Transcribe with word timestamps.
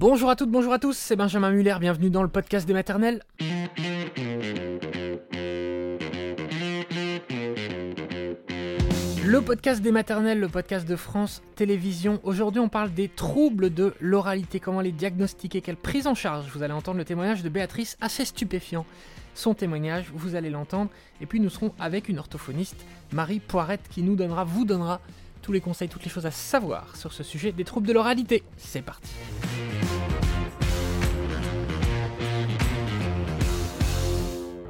Bonjour 0.00 0.30
à 0.30 0.36
toutes, 0.36 0.52
bonjour 0.52 0.72
à 0.72 0.78
tous, 0.78 0.96
c'est 0.96 1.16
Benjamin 1.16 1.50
Muller, 1.50 1.74
bienvenue 1.80 2.08
dans 2.08 2.22
le 2.22 2.28
podcast 2.28 2.68
des 2.68 2.72
maternelles. 2.72 3.20
Le 9.24 9.40
podcast 9.40 9.82
des 9.82 9.90
maternelles, 9.90 10.38
le 10.38 10.46
podcast 10.46 10.86
de 10.86 10.94
France 10.94 11.42
Télévisions. 11.56 12.20
Aujourd'hui, 12.22 12.60
on 12.60 12.68
parle 12.68 12.94
des 12.94 13.08
troubles 13.08 13.74
de 13.74 13.92
l'oralité, 13.98 14.60
comment 14.60 14.82
les 14.82 14.92
diagnostiquer, 14.92 15.62
quelle 15.62 15.74
prise 15.74 16.06
en 16.06 16.14
charge. 16.14 16.48
Vous 16.54 16.62
allez 16.62 16.74
entendre 16.74 16.98
le 16.98 17.04
témoignage 17.04 17.42
de 17.42 17.48
Béatrice, 17.48 17.96
assez 18.00 18.24
stupéfiant. 18.24 18.86
Son 19.34 19.54
témoignage, 19.54 20.12
vous 20.14 20.36
allez 20.36 20.50
l'entendre. 20.50 20.90
Et 21.20 21.26
puis, 21.26 21.40
nous 21.40 21.50
serons 21.50 21.72
avec 21.80 22.08
une 22.08 22.20
orthophoniste, 22.20 22.86
Marie 23.10 23.40
Poirette, 23.40 23.88
qui 23.90 24.04
nous 24.04 24.14
donnera, 24.14 24.44
vous 24.44 24.64
donnera 24.64 25.00
tous 25.42 25.52
les 25.52 25.60
conseils, 25.60 25.88
toutes 25.88 26.04
les 26.04 26.10
choses 26.10 26.26
à 26.26 26.30
savoir 26.30 26.96
sur 26.96 27.12
ce 27.12 27.22
sujet 27.22 27.52
des 27.52 27.64
troubles 27.64 27.86
de 27.86 27.92
l'oralité. 27.92 28.42
C'est 28.56 28.82
parti. 28.82 29.12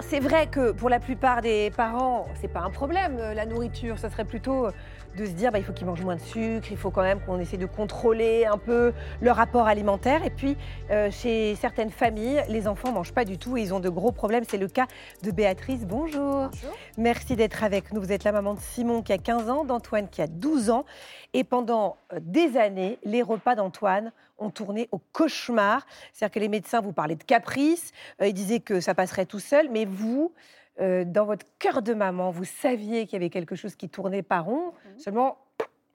C'est 0.09 0.21
vrai 0.21 0.47
que 0.47 0.73
pour 0.73 0.89
la 0.89 1.01
plupart 1.01 1.43
des 1.43 1.71
parents, 1.77 2.27
c'est 2.41 2.49
pas 2.49 2.61
un 2.61 2.71
problème, 2.71 3.19
euh, 3.21 3.35
la 3.35 3.45
nourriture. 3.45 3.99
Ça 3.99 4.09
serait 4.09 4.25
plutôt 4.25 4.67
euh, 4.67 4.71
de 5.19 5.27
se 5.27 5.33
dire, 5.33 5.53
bah, 5.53 5.59
il 5.59 5.65
faut 5.65 5.75
qu'ils 5.75 5.87
mangent 5.87 6.03
moins 6.03 6.17
de 6.17 6.21
sucre, 6.21 6.69
il 6.71 6.79
faut 6.79 6.91
quand 6.91 7.03
même 7.03 7.21
qu'on 7.21 7.39
essaie 7.39 7.59
de 7.59 7.67
contrôler 7.67 8.47
un 8.47 8.57
peu 8.57 8.95
leur 9.21 9.37
rapport 9.37 9.67
alimentaire. 9.67 10.25
Et 10.25 10.31
puis, 10.31 10.57
euh, 10.91 11.11
chez 11.11 11.55
certaines 11.57 11.91
familles, 11.91 12.43
les 12.49 12.69
enfants 12.69 12.91
mangent 12.91 13.13
pas 13.13 13.27
du 13.27 13.37
tout 13.37 13.59
et 13.59 13.63
ils 13.63 13.75
ont 13.75 13.81
de 13.81 13.91
gros 13.91 14.11
problèmes. 14.11 14.45
C'est 14.49 14.57
le 14.57 14.69
cas 14.69 14.87
de 15.23 15.31
Béatrice. 15.31 15.85
Bonjour. 15.85 16.49
Bonjour. 16.51 16.77
Merci 16.97 17.37
d'être 17.37 17.63
avec 17.63 17.93
nous. 17.93 18.01
Vous 18.01 18.13
êtes 18.13 18.25
la 18.25 18.33
maman 18.33 18.55
de 18.55 18.61
Simon 18.61 19.03
qui 19.03 19.13
a 19.13 19.19
15 19.19 19.51
ans, 19.51 19.65
d'Antoine 19.65 20.09
qui 20.09 20.23
a 20.23 20.27
12 20.27 20.71
ans. 20.71 20.87
Et 21.35 21.45
pendant 21.45 21.99
des 22.19 22.57
années, 22.57 22.99
les 23.05 23.21
repas 23.21 23.57
d'Antoine 23.57 24.13
ont 24.39 24.51
tourné 24.51 24.89
au 24.93 24.99
cauchemar. 25.13 25.87
C'est-à-dire 26.13 26.35
que 26.35 26.41
les 26.41 26.49
médecins 26.49 26.81
vous 26.81 26.93
parlaient 26.93 27.17
de 27.17 27.25
caprice, 27.25 27.93
ils 28.23 28.35
disaient 28.35 28.61
que 28.61 28.81
ça 28.81 28.95
passerait 28.95 29.27
tout 29.27 29.41
seul, 29.41 29.69
mais 29.71 29.85
vous, 29.85 30.33
dans 30.79 31.25
votre 31.25 31.47
cœur 31.59 31.83
de 31.83 31.95
maman, 31.95 32.31
vous 32.31 32.45
saviez 32.45 33.07
qu'il 33.07 33.15
y 33.15 33.17
avait 33.17 33.31
quelque 33.31 33.57
chose 33.57 33.75
qui 33.75 33.89
tournait 33.89 34.23
pas 34.23 34.41
rond. 34.41 34.69
Mmh. 34.69 34.99
Seulement, 34.99 35.39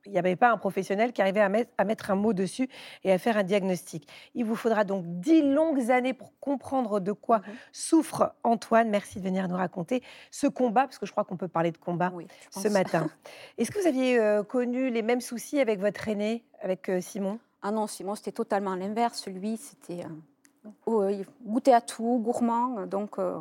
il 0.05 0.11
n'y 0.11 0.19
avait 0.19 0.35
pas 0.35 0.51
un 0.51 0.57
professionnel 0.57 1.13
qui 1.13 1.21
arrivait 1.21 1.39
à 1.39 1.49
mettre, 1.49 1.71
à 1.77 1.85
mettre, 1.85 2.11
un 2.11 2.15
mot 2.15 2.33
dessus 2.33 2.69
et 3.03 3.11
à 3.11 3.17
faire 3.17 3.37
un 3.37 3.43
diagnostic. 3.43 4.07
Il 4.35 4.45
vous 4.45 4.55
faudra 4.55 4.83
donc 4.83 5.05
dix 5.05 5.41
longues 5.41 5.91
années 5.91 6.13
pour 6.13 6.37
comprendre 6.39 6.99
de 6.99 7.11
quoi 7.11 7.39
Mmh 7.39 7.41
souffre 7.71 8.33
Antoine. 8.43 8.89
Merci 8.89 9.19
de 9.19 9.23
venir 9.23 9.47
nous 9.47 9.55
raconter 9.55 10.03
ce 10.31 10.47
combat, 10.47 10.83
parce 10.83 10.97
que 10.97 11.05
je 11.05 11.11
crois 11.11 11.23
qu'on 11.23 11.37
peut 11.37 11.47
parler 11.47 11.71
de 11.71 11.77
combat 11.77 12.11
Oui, 12.13 12.27
ce 12.51 12.67
matin. 12.67 13.09
Est-ce 13.57 13.71
que 13.71 13.79
vous 13.79 13.87
aviez 13.87 14.19
euh, 14.19 14.43
connu 14.43 14.89
les 14.89 15.01
mêmes 15.01 15.21
soucis 15.21 15.59
avec 15.59 15.79
votre 15.79 16.07
aîné, 16.07 16.43
avec 16.61 16.89
euh, 16.89 17.01
Simon? 17.01 17.39
Ah 17.63 17.71
non, 17.71 17.87
Simon, 17.87 18.15
c'était 18.15 18.31
totalement 18.31 18.75
l'inverse. 18.75 19.25
Lui, 19.27 19.57
c'était 19.57 20.05
euh, 20.05 20.69
oh, 20.85 21.07
il 21.07 21.25
goûtait 21.43 21.73
à 21.73 21.81
tout, 21.81 22.19
gourmand. 22.21 22.85
Donc 22.85 23.17
euh, 23.17 23.39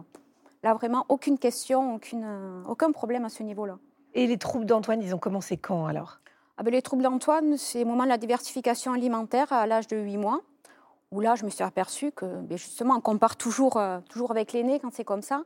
là, 0.62 0.74
vraiment, 0.74 1.04
aucune 1.08 1.38
question, 1.38 1.96
aucune, 1.96 2.24
euh, 2.24 2.62
aucun 2.66 2.92
problème 2.92 3.24
à 3.24 3.28
ce 3.28 3.42
niveau-là. 3.42 3.78
Et 4.14 4.26
les 4.26 4.38
troubles 4.38 4.66
d'Antoine, 4.66 5.02
ils 5.02 5.14
ont 5.14 5.18
commencé 5.18 5.56
quand 5.56 5.86
alors? 5.86 6.18
Ah 6.56 6.62
ben, 6.62 6.70
les 6.70 6.82
troubles 6.82 7.02
d'Antoine, 7.02 7.56
c'est 7.56 7.82
au 7.82 7.86
moment 7.86 8.04
de 8.04 8.10
la 8.10 8.18
diversification 8.18 8.92
alimentaire 8.92 9.52
à 9.52 9.66
l'âge 9.66 9.86
de 9.88 9.96
8 9.96 10.18
mois, 10.18 10.40
où 11.10 11.20
là, 11.20 11.34
je 11.34 11.44
me 11.44 11.50
suis 11.50 11.64
aperçue 11.64 12.12
que, 12.12 12.26
ben, 12.42 12.58
justement, 12.58 12.94
on 12.94 13.00
compare 13.00 13.36
toujours, 13.36 13.78
euh, 13.78 14.00
toujours 14.08 14.30
avec 14.30 14.52
l'aîné 14.52 14.78
quand 14.78 14.92
c'est 14.92 15.04
comme 15.04 15.22
ça, 15.22 15.44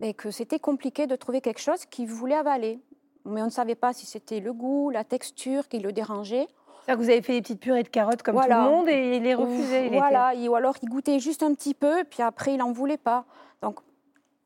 mais 0.00 0.14
que 0.14 0.30
c'était 0.30 0.58
compliqué 0.58 1.06
de 1.06 1.16
trouver 1.16 1.40
quelque 1.40 1.60
chose 1.60 1.84
qu'il 1.84 2.08
voulait 2.08 2.34
avaler. 2.34 2.80
Mais 3.24 3.42
on 3.42 3.46
ne 3.46 3.50
savait 3.50 3.74
pas 3.74 3.92
si 3.92 4.06
c'était 4.06 4.40
le 4.40 4.52
goût, 4.52 4.90
la 4.90 5.04
texture 5.04 5.68
qui 5.68 5.80
le 5.80 5.92
dérangeait. 5.92 6.48
C'est-à-dire 6.88 7.00
que 7.00 7.04
vous 7.04 7.10
avez 7.12 7.22
fait 7.22 7.32
des 7.34 7.42
petites 7.42 7.60
purées 7.60 7.82
de 7.82 7.88
carottes 7.88 8.22
comme 8.22 8.34
Voilà. 8.34 8.56
tout 8.56 8.62
le 8.64 8.70
monde 8.70 8.88
et 8.88 9.16
il 9.18 9.22
les 9.22 9.34
refusait. 9.34 9.88
il 9.88 9.92
Voilà, 9.92 10.32
il- 10.32 10.48
ou 10.48 10.54
alors 10.54 10.74
il 10.82 10.88
goûtait 10.88 11.18
juste 11.20 11.42
un 11.42 11.52
petit 11.52 11.74
peu, 11.74 12.02
puis 12.08 12.22
après 12.22 12.54
il 12.54 12.56
n'en 12.56 12.72
voulait 12.72 12.96
pas. 12.96 13.26
Donc 13.60 13.80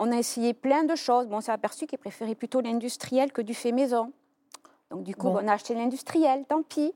on 0.00 0.10
a 0.10 0.16
essayé 0.16 0.52
plein 0.52 0.82
de 0.82 0.96
choses. 0.96 1.28
Bon, 1.28 1.36
on 1.36 1.40
s'est 1.40 1.52
aperçu 1.52 1.86
qu'il 1.86 1.98
préférait 1.98 2.34
plutôt 2.34 2.60
l'industriel 2.60 3.30
que 3.32 3.42
du 3.42 3.54
fait 3.54 3.70
maison. 3.70 4.12
Donc 4.90 5.04
du 5.04 5.14
coup, 5.14 5.28
Bon. 5.30 5.38
on 5.40 5.46
a 5.46 5.52
acheté 5.52 5.74
l'industriel, 5.76 6.44
tant 6.48 6.64
pis. 6.64 6.92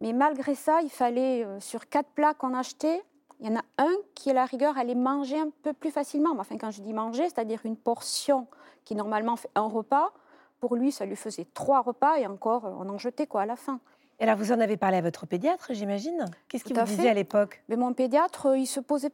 Mais 0.00 0.12
malgré 0.12 0.56
ça, 0.56 0.80
il 0.82 0.90
fallait, 0.90 1.44
euh, 1.44 1.60
sur 1.60 1.88
quatre 1.88 2.08
plats 2.10 2.34
qu'on 2.34 2.52
achetait, 2.54 3.00
il 3.38 3.46
y 3.48 3.52
en 3.52 3.56
a 3.56 3.62
un 3.78 3.92
qui, 4.16 4.30
à 4.30 4.32
la 4.32 4.46
rigueur, 4.46 4.76
allait 4.78 4.96
manger 4.96 5.38
un 5.38 5.50
peu 5.62 5.74
plus 5.74 5.92
facilement. 5.92 6.34
Mais 6.34 6.40
Enfin, 6.40 6.58
quand 6.58 6.72
je 6.72 6.82
dis 6.82 6.92
manger, 6.92 7.22
c'est-à-dire 7.28 7.60
une 7.64 7.76
portion 7.76 8.48
qui 8.84 8.96
normalement 8.96 9.36
fait 9.36 9.50
un 9.54 9.68
repas. 9.68 10.10
Pour 10.58 10.74
lui, 10.74 10.90
ça 10.90 11.04
lui 11.06 11.14
faisait 11.14 11.46
trois 11.54 11.82
repas 11.82 12.16
et 12.18 12.26
encore, 12.26 12.64
euh, 12.66 12.72
on 12.80 12.88
en 12.88 12.98
jetait 12.98 13.28
quoi 13.28 13.42
à 13.42 13.46
la 13.46 13.54
fin. 13.54 13.78
Et 14.20 14.24
alors, 14.24 14.36
vous 14.36 14.50
en 14.52 14.60
avez 14.60 14.76
parlé 14.76 14.96
à 14.96 15.00
votre 15.00 15.26
pédiatre, 15.26 15.68
j'imagine 15.70 16.24
Qu'est-ce 16.48 16.64
qu'il 16.64 16.76
vous 16.76 16.84
disait 16.84 17.02
fait. 17.04 17.08
à 17.10 17.14
l'époque? 17.14 17.62
Mais 17.68 17.76
mon 17.76 17.92
pédiatre, 17.92 18.46
euh, 18.46 18.58
il 18.58 18.66
se 18.66 18.80
posait, 18.80 19.10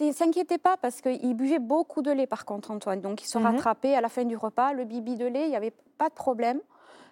il 0.00 0.06
ne 0.08 0.12
s'inquiétait 0.12 0.58
pas 0.58 0.76
parce 0.76 1.00
qu'il 1.00 1.34
buvait 1.34 1.58
beaucoup 1.58 2.02
de 2.02 2.10
lait 2.10 2.26
par 2.26 2.44
contre, 2.44 2.70
Antoine. 2.70 3.00
Donc 3.00 3.22
il 3.22 3.26
se 3.26 3.38
Mhm. 3.38 3.46
rattrapait 3.46 3.94
à 3.94 4.00
la 4.02 4.08
fin 4.10 4.24
du 4.24 4.36
repas, 4.36 4.72
le 4.74 4.84
bibi 4.84 5.16
de 5.16 5.26
lait, 5.26 5.44
il 5.44 5.50
n'y 5.50 5.56
avait 5.56 5.72
pas 5.96 6.08
de 6.10 6.14
problème. 6.14 6.60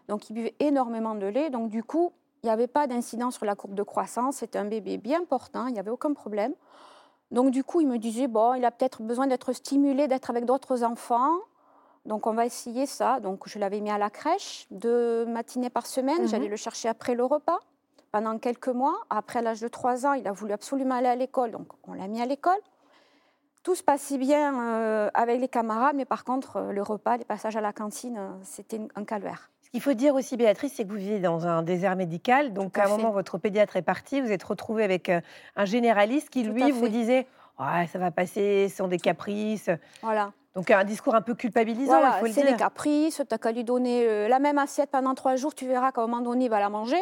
Donc 0.08 0.28
il 0.28 0.34
buvait 0.34 0.54
énormément 0.60 1.14
de 1.14 1.26
lait. 1.26 1.48
Donc 1.50 1.70
du 1.70 1.82
coup, 1.82 2.12
il 2.42 2.46
n'y 2.46 2.52
avait 2.52 2.66
pas 2.66 2.86
d'incidence 2.86 3.36
sur 3.36 3.46
la 3.46 3.54
courbe 3.54 3.74
de 3.74 3.82
croissance. 3.82 4.36
C'était 4.36 4.58
un 4.58 4.64
bébé 4.66 4.98
bien 4.98 5.24
portant, 5.24 5.66
il 5.66 5.72
n'y 5.72 5.78
avait 5.80 5.90
aucun 5.90 6.12
problème. 6.12 6.52
Donc 7.30 7.52
du 7.52 7.64
coup, 7.64 7.80
il 7.80 7.86
me 7.86 7.96
disait, 7.96 8.26
bon, 8.26 8.54
il 8.54 8.64
a 8.66 8.70
peut-être 8.70 9.02
besoin 9.02 9.26
d'être 9.28 9.52
stimulé, 9.52 10.08
d'être 10.08 10.28
avec 10.30 10.44
d'autres 10.44 10.82
enfants. 10.84 11.32
Donc 12.06 12.26
on 12.26 12.32
va 12.32 12.46
essayer 12.46 12.86
ça. 12.86 13.20
Donc 13.20 13.48
je 13.48 13.58
l'avais 13.58 13.80
mis 13.80 13.90
à 13.90 13.98
la 13.98 14.10
crèche 14.10 14.66
deux 14.70 15.26
matinées 15.26 15.70
par 15.70 15.86
semaine. 15.86 16.22
Mhm. 16.22 16.28
J'allais 16.28 16.48
le 16.48 16.56
chercher 16.56 16.88
après 16.88 17.14
le 17.14 17.24
repas 17.24 17.58
pendant 18.12 18.38
quelques 18.38 18.68
mois. 18.68 18.96
Après, 19.10 19.42
l'âge 19.42 19.60
de 19.60 19.68
3 19.68 20.06
ans, 20.06 20.12
il 20.14 20.26
a 20.26 20.32
voulu 20.32 20.52
absolument 20.52 20.96
aller 20.96 21.08
à 21.08 21.16
l'école, 21.16 21.52
donc 21.52 21.68
on 21.86 21.92
l'a 21.92 22.08
mis 22.08 22.20
à 22.20 22.26
l'école. 22.26 22.58
Tout 23.62 23.74
se 23.74 23.82
passait 23.82 24.16
bien 24.16 24.58
euh, 24.58 25.10
avec 25.12 25.38
les 25.38 25.48
camarades, 25.48 25.94
mais 25.94 26.06
par 26.06 26.24
contre, 26.24 26.56
euh, 26.56 26.72
le 26.72 26.82
repas, 26.82 27.18
les 27.18 27.26
passages 27.26 27.56
à 27.56 27.60
la 27.60 27.74
cantine, 27.74 28.16
euh, 28.18 28.30
c'était 28.42 28.80
un 28.96 29.04
calvaire. 29.04 29.50
Ce 29.60 29.68
qu'il 29.68 29.82
faut 29.82 29.92
dire 29.92 30.14
aussi, 30.14 30.38
Béatrice, 30.38 30.72
c'est 30.74 30.84
que 30.84 30.88
vous 30.88 30.96
vivez 30.96 31.20
dans 31.20 31.46
un 31.46 31.62
désert 31.62 31.94
médical. 31.94 32.54
Donc, 32.54 32.78
à 32.78 32.82
à 32.82 32.84
un 32.86 32.88
fait. 32.88 32.96
moment, 32.96 33.10
votre 33.10 33.36
pédiatre 33.36 33.76
est 33.76 33.82
parti. 33.82 34.22
Vous 34.22 34.32
êtes 34.32 34.42
retrouvé 34.42 34.82
avec 34.82 35.10
un 35.56 35.64
généraliste 35.66 36.30
qui, 36.30 36.42
Tout 36.42 36.52
lui, 36.52 36.70
vous 36.70 36.88
disait 36.88 37.26
Ouais, 37.58 37.86
ça 37.92 37.98
va 37.98 38.10
passer, 38.10 38.68
ce 38.70 38.76
sont 38.78 38.88
des 38.88 38.98
caprices. 38.98 39.68
Voilà, 40.02 40.32
Donc, 40.54 40.70
un 40.70 40.84
discours 40.84 41.14
un 41.14 41.22
peu 41.22 41.34
culpabilisant, 41.34 41.98
voilà 41.98 42.16
il 42.16 42.20
faut 42.20 42.26
le 42.26 42.32
c'est 42.32 42.42
dire. 42.42 42.50
les 42.50 42.56
caprices, 42.56 43.16
tu 43.16 43.22
n'as 43.30 43.38
qu'à 43.38 43.52
lui 43.52 43.64
donner 43.64 44.04
euh, 44.06 44.28
la 44.28 44.40
même 44.40 44.58
assiette 44.58 44.90
pendant 44.90 45.14
trois 45.14 45.36
jours, 45.36 45.54
tu 45.54 45.66
verras 45.66 45.92
qu'à 45.92 46.02
un 46.02 46.06
moment 46.06 46.22
donné, 46.22 46.46
il 46.46 46.50
va 46.50 46.58
la 46.58 46.68
manger. 46.68 47.00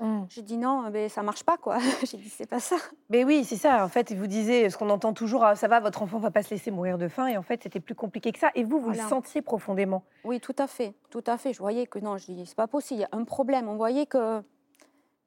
Mm. 0.00 0.22
J'ai 0.30 0.42
dit 0.42 0.56
non, 0.56 0.88
ben, 0.90 1.08
ça 1.08 1.22
marche 1.22 1.44
pas, 1.44 1.56
quoi. 1.56 1.78
J'ai 2.04 2.16
dit, 2.16 2.28
c'est 2.28 2.48
pas 2.48 2.58
ça. 2.60 2.76
Mais 3.10 3.22
oui, 3.24 3.44
c'est 3.44 3.56
ça. 3.56 3.84
En 3.84 3.88
fait, 3.88 4.12
vous 4.12 4.26
disait 4.26 4.68
ce 4.70 4.76
qu'on 4.76 4.90
entend 4.90 5.12
toujours 5.12 5.44
Ah, 5.44 5.56
ça 5.56 5.68
va, 5.68 5.80
votre 5.80 6.02
enfant 6.02 6.18
va 6.18 6.30
pas 6.30 6.42
se 6.42 6.50
laisser 6.50 6.70
mourir 6.70 6.98
de 6.98 7.08
faim. 7.08 7.26
Et 7.26 7.36
en 7.36 7.42
fait, 7.42 7.62
c'était 7.62 7.80
plus 7.80 7.94
compliqué 7.94 8.32
que 8.32 8.38
ça. 8.38 8.50
Et 8.54 8.64
vous, 8.64 8.80
vous 8.80 8.90
le 8.90 8.96
sentiez 8.96 9.42
profondément. 9.42 10.02
Oui, 10.24 10.40
tout 10.40 10.56
à 10.58 10.66
fait, 10.66 10.94
tout 11.10 11.24
à 11.26 11.36
fait. 11.36 11.52
Je 11.52 11.58
voyais 11.58 11.86
que 11.86 11.98
non, 11.98 12.16
je 12.16 12.32
dis, 12.32 12.46
c'est 12.46 12.56
pas 12.56 12.66
possible, 12.66 13.00
il 13.00 13.02
y 13.02 13.04
a 13.04 13.10
un 13.12 13.24
problème. 13.24 13.68
On 13.68 13.76
voyait 13.76 14.06
que 14.06 14.42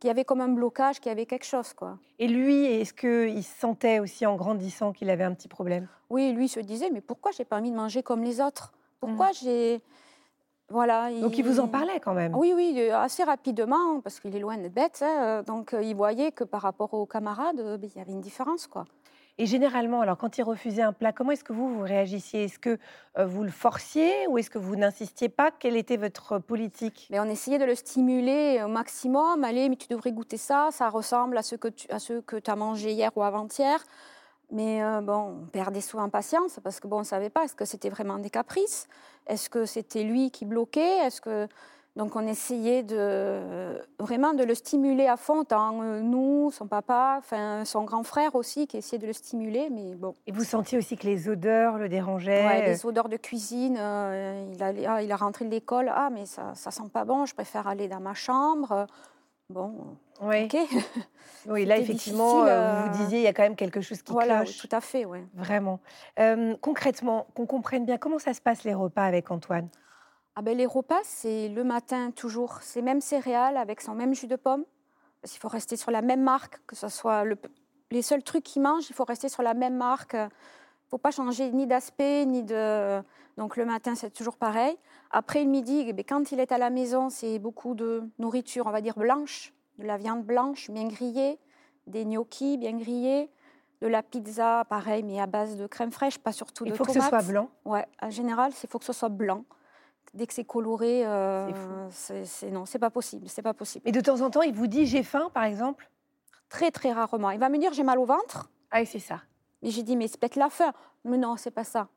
qu'il 0.04 0.10
y 0.10 0.12
avait 0.12 0.26
comme 0.26 0.42
un 0.42 0.50
blocage, 0.50 1.00
qu'il 1.00 1.08
y 1.08 1.14
avait 1.14 1.26
quelque 1.26 1.46
chose, 1.46 1.72
quoi. 1.72 1.98
Et 2.20 2.28
lui, 2.28 2.66
est-ce 2.66 2.94
qu'il 2.94 3.42
sentait 3.42 4.00
aussi 4.00 4.26
en 4.26 4.36
grandissant 4.36 4.92
qu'il 4.92 5.10
avait 5.10 5.24
un 5.24 5.34
petit 5.34 5.48
problème? 5.48 5.88
Oui, 6.10 6.34
lui 6.34 6.50
se 6.50 6.60
disait, 6.60 6.90
mais 6.92 7.00
pourquoi 7.00 7.32
j'ai 7.32 7.46
pas 7.46 7.58
envie 7.58 7.72
de 7.72 7.78
manger 7.78 8.04
comme 8.04 8.22
les 8.22 8.42
autres? 8.42 8.74
Pourquoi 9.00 9.32
j'ai... 9.32 9.82
Voilà. 10.68 11.10
Mm. 11.10 11.22
Donc, 11.22 11.38
il 11.38 11.46
vous 11.46 11.62
en 11.62 11.70
parlait 11.70 12.02
quand 12.02 12.14
même. 12.14 12.36
Oui, 12.36 12.52
oui, 12.54 12.76
euh, 12.80 12.98
assez 12.98 13.24
rapidement, 13.24 14.02
parce 14.02 14.20
qu'il 14.20 14.36
est 14.36 14.40
loin 14.40 14.58
d'être 14.58 14.74
bête. 14.74 15.00
hein, 15.02 15.24
euh, 15.24 15.42
donc, 15.42 15.74
euh, 15.74 15.82
il 15.82 15.96
voyait 15.96 16.34
que 16.34 16.44
par 16.44 16.64
rapport 16.64 16.94
aux 16.94 17.06
camarades, 17.06 17.56
ben, 17.56 17.80
il 17.82 17.98
y 17.98 18.02
avait 18.02 18.12
une 18.12 18.20
différence, 18.20 18.68
quoi. 18.68 18.84
Et 19.40 19.48
généralement, 19.48 20.02
alors 20.02 20.18
quand 20.18 20.38
il 20.38 20.44
refusait 20.44 20.84
un 20.84 20.94
plat, 20.94 21.12
comment 21.12 21.32
est-ce 21.32 21.44
que 21.44 21.54
vous, 21.54 21.74
vous 21.74 21.82
réagissiez? 21.82 22.44
Est-ce 22.44 22.60
que 22.60 22.78
euh, 23.18 23.26
vous 23.26 23.44
le 23.44 23.50
forciez 23.50 24.28
ou 24.28 24.38
est-ce 24.38 24.52
que 24.52 24.60
vous 24.60 24.76
n'insistiez 24.76 25.28
pas? 25.28 25.50
Quelle 25.50 25.76
était 25.76 25.98
votre 25.98 26.38
politique? 26.38 27.08
Mais 27.10 27.20
on 27.20 27.26
essayait 27.26 27.58
de 27.58 27.66
le 27.66 27.74
stimuler 27.74 28.62
au 28.64 28.68
maximum. 28.68 29.44
Allez, 29.44 29.70
mais 29.70 29.76
tu 29.76 29.88
devrais 29.88 30.12
goûter 30.12 30.38
ça, 30.38 30.70
ça 30.72 30.90
ressemble 30.90 31.38
à 31.38 31.42
ce 31.42 31.56
que 31.56 31.68
tu 31.68 31.90
à 31.90 31.98
ce 31.98 32.20
que 32.22 32.38
as 32.46 32.56
mangé 32.56 32.92
hier 32.92 33.12
ou 33.16 33.24
avant-hier. 33.24 33.84
Mais 34.52 34.84
euh, 34.84 35.02
bon, 35.02 35.44
on 35.44 35.46
perdait 35.48 35.82
souvent 35.82 36.10
patience 36.10 36.60
parce 36.64 36.80
que 36.80 36.88
bon, 36.88 36.98
on 36.98 37.00
ne 37.00 37.06
savait 37.06 37.32
pas, 37.32 37.44
est-ce 37.44 37.56
que 37.56 37.66
c'était 37.66 37.90
vraiment 37.90 38.20
des 38.20 38.30
caprices? 38.30 38.88
Est-ce 39.26 39.50
que 39.50 39.66
c'était 39.66 40.04
lui 40.04 40.30
qui 40.30 40.46
bloquait? 40.46 40.98
Est-ce 41.06 41.22
que... 41.22 41.48
Donc 41.96 42.16
on 42.16 42.26
essayait 42.26 42.82
de, 42.82 43.78
vraiment 44.00 44.34
de 44.34 44.44
le 44.44 44.56
stimuler 44.56 45.06
à 45.06 45.16
fond, 45.16 45.44
tant 45.44 45.80
euh, 45.84 46.02
nous, 46.02 46.50
son 46.52 46.66
papa, 46.68 47.18
enfin, 47.20 47.66
son 47.66 47.84
grand 47.84 48.02
frère 48.02 48.34
aussi, 48.34 48.66
qui 48.66 48.78
essayait 48.78 48.98
de 48.98 49.06
le 49.06 49.14
stimuler. 49.14 49.70
Mais 49.70 49.94
bon, 49.94 50.16
Et 50.26 50.32
vous 50.32 50.44
sentiez 50.44 50.78
aussi 50.80 50.98
que 50.98 51.06
les 51.06 51.30
odeurs 51.30 51.78
le 51.78 51.90
dérangeaient? 51.90 52.44
Ouais, 52.48 52.66
les 52.66 52.84
odeurs 52.88 53.10
de 53.10 53.18
cuisine. 53.18 53.78
euh, 53.80 54.50
il, 54.52 54.64
allait- 54.64 54.88
ah, 54.88 55.04
il 55.04 55.12
a 55.12 55.16
rentré 55.16 55.46
de 55.46 55.52
l'école. 55.52 55.92
Ah, 55.94 56.10
mais 56.12 56.26
ça, 56.26 56.56
ça 56.56 56.72
sent 56.72 56.90
pas 56.92 57.06
bon. 57.06 57.26
Je 57.28 57.36
préfère 57.36 57.68
aller 57.68 57.88
dans 57.88 58.00
ma 58.00 58.16
chambre. 58.16 58.88
Bon, 59.50 59.74
Oui. 60.22 60.46
ok. 60.46 60.58
Oui, 61.46 61.66
là, 61.66 61.78
effectivement, 61.78 62.46
euh, 62.46 62.78
vous 62.78 62.84
vous 62.84 62.90
disiez, 62.90 63.20
il 63.20 63.24
y 63.24 63.28
a 63.28 63.34
quand 63.34 63.44
même 63.44 63.58
quelque 63.58 63.82
chose 63.82 64.02
qui 64.02 64.14
voilà, 64.14 64.40
oui, 64.40 64.46
cloche. 64.46 64.58
tout 64.58 64.70
à 64.74 64.80
fait, 64.80 65.04
ouais. 65.04 65.26
Vraiment. 65.34 65.82
Euh, 66.18 66.56
concrètement, 66.62 67.28
qu'on 67.36 67.46
comprenne 67.46 67.86
bien, 67.86 67.98
comment 67.98 68.18
ça 68.18 68.34
se 68.34 68.40
passe 68.40 68.64
les 68.64 68.74
repas 68.74 69.04
avec 69.04 69.30
Antoine? 69.30 69.68
Ah 70.36 70.42
ben, 70.42 70.58
les 70.58 70.66
repas, 70.66 71.02
c'est 71.04 71.50
le 71.50 71.64
matin 71.64 72.12
toujours 72.12 72.62
ces 72.62 72.82
mêmes 72.82 73.02
céréales 73.02 73.58
avec 73.58 73.82
son 73.82 73.94
même 73.94 74.16
jus 74.16 74.28
de 74.28 74.36
pomme. 74.36 74.66
Parce 75.22 75.32
qu'il 75.32 75.40
faut 75.40 75.48
rester 75.48 75.78
sur 75.78 75.92
la 75.92 76.02
même 76.02 76.22
marque, 76.22 76.60
que 76.66 76.76
ce 76.76 76.90
soit 76.90 77.24
le, 77.24 77.38
les 77.92 78.02
seuls 78.02 78.24
trucs 78.24 78.44
qu'il 78.44 78.62
mange, 78.62 78.90
il 78.90 78.94
faut 78.94 79.06
rester 79.06 79.30
sur 79.30 79.44
la 79.44 79.54
même 79.54 79.78
marque. 79.78 80.14
Il 80.14 80.18
ne 80.18 80.90
faut 80.90 80.98
pas 80.98 81.12
changer 81.12 81.50
ni 81.52 81.66
d'aspect, 81.66 82.26
ni 82.26 82.44
de... 82.44 83.02
Donc 83.38 83.56
le 83.56 83.66
matin, 83.66 83.96
c'est 83.96 84.12
toujours 84.12 84.36
pareil. 84.36 84.76
Après 85.12 85.44
le 85.44 85.50
midi, 85.50 85.86
eh 85.88 86.04
quand 86.04 86.32
il 86.32 86.40
est 86.40 86.52
à 86.52 86.58
la 86.58 86.70
maison, 86.70 87.10
c'est 87.10 87.40
beaucoup 87.40 87.74
de 87.74 88.04
nourriture, 88.20 88.68
on 88.68 88.72
va 88.72 88.82
dire 88.82 88.96
blanche, 88.98 89.54
de 89.78 89.86
la 89.86 89.98
viande 89.98 90.24
blanche 90.24 90.70
bien 90.70 90.88
grillée, 90.88 91.40
des 91.88 92.06
gnocchis 92.06 92.58
bien 92.58 92.74
grillés, 92.74 93.30
de 93.82 93.88
la 93.88 94.04
pizza, 94.04 94.66
pareil, 94.70 95.04
mais 95.04 95.20
à 95.20 95.28
base 95.28 95.56
de 95.56 95.68
crème 95.68 95.92
fraîche, 95.92 96.18
pas 96.18 96.32
surtout 96.32 96.64
de 96.66 96.70
Il 96.70 96.76
faut 96.76 96.86
que 96.86 96.94
ce 96.94 97.02
soit 97.02 97.22
blanc 97.22 97.50
Ouais, 97.66 97.86
en 98.02 98.10
général, 98.10 98.52
il 98.62 98.70
faut 98.70 98.80
que 98.80 98.86
ce 98.86 98.94
soit 98.94 99.10
blanc. 99.10 99.46
Dès 100.14 100.28
que 100.28 100.34
c'est 100.34 100.44
coloré, 100.44 101.06
euh, 101.06 101.50
c'est 101.90 102.52
non, 102.52 102.66
c'est 102.66 102.80
pas 102.80 102.92
possible, 102.92 103.28
c'est 103.28 103.42
pas 103.42 103.54
possible. 103.54 103.88
Et 103.88 103.92
de 103.92 104.00
temps 104.00 104.22
en 104.22 104.30
temps, 104.30 104.44
il 104.44 104.54
vous 104.54 104.68
dit 104.68 104.86
j'ai 104.86 105.04
faim, 105.04 105.32
par 105.34 105.44
exemple? 105.44 105.90
Très 106.50 106.70
très 106.70 106.92
rarement. 106.92 107.32
Il 107.32 107.40
va 107.40 107.50
me 107.50 107.58
dire 107.58 107.74
j'ai 107.74 107.84
mal 107.84 107.98
au 107.98 108.06
ventre. 108.06 108.52
Ah, 108.70 108.80
oui, 108.82 108.86
c'est 108.86 109.00
ça. 109.00 109.22
Mais 109.64 109.72
j'ai 109.72 109.82
dit 109.82 109.96
mais 109.96 110.08
c'est 110.08 110.20
peut-être 110.20 110.36
la 110.36 110.50
faim. 110.50 110.72
Mais 111.04 111.18
non, 111.18 111.36
c'est 111.36 111.52
pas 111.52 111.64
ça. 111.64 111.88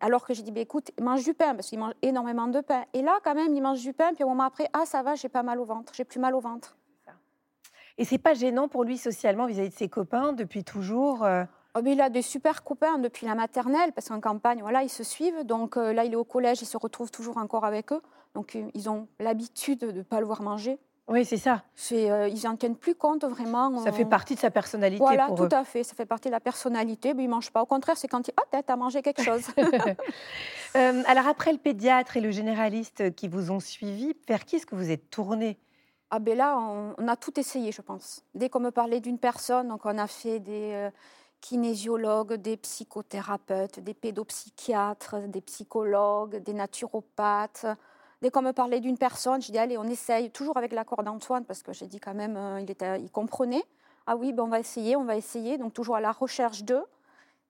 Alors 0.00 0.26
que 0.26 0.34
j'ai 0.34 0.42
dit, 0.42 0.50
bah, 0.50 0.60
écoute, 0.60 0.90
mange 1.00 1.22
du 1.22 1.32
pain, 1.32 1.54
parce 1.54 1.68
qu'il 1.68 1.78
mange 1.78 1.94
énormément 2.02 2.48
de 2.48 2.60
pain. 2.60 2.84
Et 2.92 3.02
là, 3.02 3.20
quand 3.22 3.36
même, 3.36 3.54
il 3.54 3.62
mange 3.62 3.80
du 3.80 3.92
pain, 3.92 4.12
puis 4.14 4.24
au 4.24 4.28
moment 4.28 4.42
après, 4.42 4.68
ah, 4.72 4.84
ça 4.84 5.00
va, 5.04 5.14
j'ai 5.14 5.28
pas 5.28 5.44
mal 5.44 5.60
au 5.60 5.64
ventre, 5.64 5.92
j'ai 5.94 6.04
plus 6.04 6.18
mal 6.18 6.34
au 6.34 6.40
ventre. 6.40 6.76
Et 7.98 8.04
c'est 8.04 8.18
pas 8.18 8.34
gênant 8.34 8.68
pour 8.68 8.84
lui 8.84 8.98
socialement 8.98 9.46
vis-à-vis 9.46 9.68
de 9.68 9.74
ses 9.74 9.88
copains 9.88 10.32
depuis 10.32 10.64
toujours 10.64 11.24
euh? 11.24 11.44
Oh, 11.74 11.80
il 11.84 12.00
a 12.00 12.10
des 12.10 12.22
super 12.22 12.64
copains 12.64 12.98
depuis 12.98 13.26
la 13.26 13.34
maternelle, 13.34 13.92
parce 13.92 14.08
qu'en 14.08 14.20
campagne, 14.20 14.60
voilà, 14.60 14.82
ils 14.82 14.90
se 14.90 15.04
suivent. 15.04 15.44
Donc 15.44 15.76
euh, 15.76 15.92
là, 15.92 16.04
il 16.04 16.12
est 16.12 16.16
au 16.16 16.24
collège, 16.24 16.62
il 16.62 16.66
se 16.66 16.76
retrouve 16.76 17.10
toujours 17.10 17.38
encore 17.38 17.64
avec 17.64 17.92
eux. 17.92 18.02
Donc 18.34 18.56
euh, 18.56 18.68
ils 18.74 18.88
ont 18.88 19.08
l'habitude 19.20 19.80
de 19.80 19.92
ne 19.92 20.02
pas 20.02 20.20
le 20.20 20.26
voir 20.26 20.42
manger. 20.42 20.78
Oui, 21.08 21.24
c'est 21.24 21.36
ça. 21.36 21.62
ils 21.90 22.40
n'en 22.44 22.56
tiennent 22.56 22.76
plus 22.76 22.94
compte 22.94 23.24
vraiment. 23.24 23.76
Ça 23.80 23.92
fait 23.92 24.04
partie 24.04 24.34
de 24.36 24.40
sa 24.40 24.50
personnalité. 24.50 25.02
Voilà, 25.02 25.28
tout 25.36 25.48
à 25.50 25.64
fait. 25.64 25.82
Ça 25.82 25.94
fait 25.94 26.06
partie 26.06 26.28
de 26.28 26.32
la 26.32 26.40
personnalité. 26.40 27.12
Mais 27.12 27.24
il 27.24 27.26
ne 27.26 27.32
mange 27.32 27.50
pas. 27.50 27.60
Au 27.60 27.66
contraire, 27.66 27.96
c'est 27.96 28.08
quand 28.08 28.28
il. 28.28 28.34
Ah, 28.36 28.62
t'as 28.62 28.76
mangé 28.76 29.02
quelque 29.02 29.22
chose. 29.22 29.48
alors, 30.74 31.26
après 31.26 31.52
le 31.52 31.58
pédiatre 31.58 32.16
et 32.16 32.20
le 32.20 32.30
généraliste 32.30 33.14
qui 33.16 33.26
vous 33.26 33.50
ont 33.50 33.60
suivi, 33.60 34.14
vers 34.28 34.44
qui 34.44 34.56
est-ce 34.56 34.64
que 34.64 34.76
vous 34.76 34.90
êtes 34.90 35.10
tourné? 35.10 35.58
Ah 36.14 36.18
ben 36.18 36.36
là, 36.36 36.58
on, 36.58 37.08
a 37.08 37.16
tout 37.16 37.40
essayé, 37.40 37.72
je 37.72 37.80
pense. 37.80 38.22
Dès 38.34 38.50
qu'on 38.50 38.60
me 38.60 38.70
parlait 38.70 39.00
d'une 39.00 39.18
personne, 39.18 39.68
donc 39.68 39.86
on 39.86 39.96
a 39.96 40.06
fait 40.06 40.40
des 40.40 40.72
euh, 40.74 40.90
kinésiologues, 41.42 42.34
des 42.34 42.56
psychothérapeutes, 42.56 43.80
des 43.80 43.92
pédopsychiatres, 43.92 45.28
des 45.28 45.42
psychologues, 45.42 46.36
des 46.36 46.54
naturopathes. 46.54 47.66
Dès 48.22 48.30
qu'on 48.30 48.40
me 48.40 48.52
parlait 48.52 48.80
d'une 48.80 48.96
personne, 48.96 49.42
je 49.42 49.50
dis 49.50 49.58
allez, 49.58 49.76
on 49.76 49.84
essaye, 49.84 50.30
toujours 50.30 50.56
avec 50.56 50.72
l'accord 50.72 51.02
d'Antoine, 51.02 51.44
parce 51.44 51.62
que 51.62 51.72
j'ai 51.74 51.86
dit 51.86 52.00
quand 52.00 52.14
même, 52.14 52.36
euh, 52.36 52.60
il, 52.60 52.70
était, 52.70 53.00
il 53.00 53.10
comprenait. 53.10 53.64
Ah 54.06 54.16
oui, 54.16 54.32
ben 54.32 54.44
on 54.44 54.48
va 54.48 54.60
essayer, 54.60 54.96
on 54.96 55.04
va 55.04 55.16
essayer. 55.16 55.58
Donc 55.58 55.74
toujours 55.74 55.96
à 55.96 56.00
la 56.00 56.12
recherche 56.12 56.62
d'eux. 56.62 56.84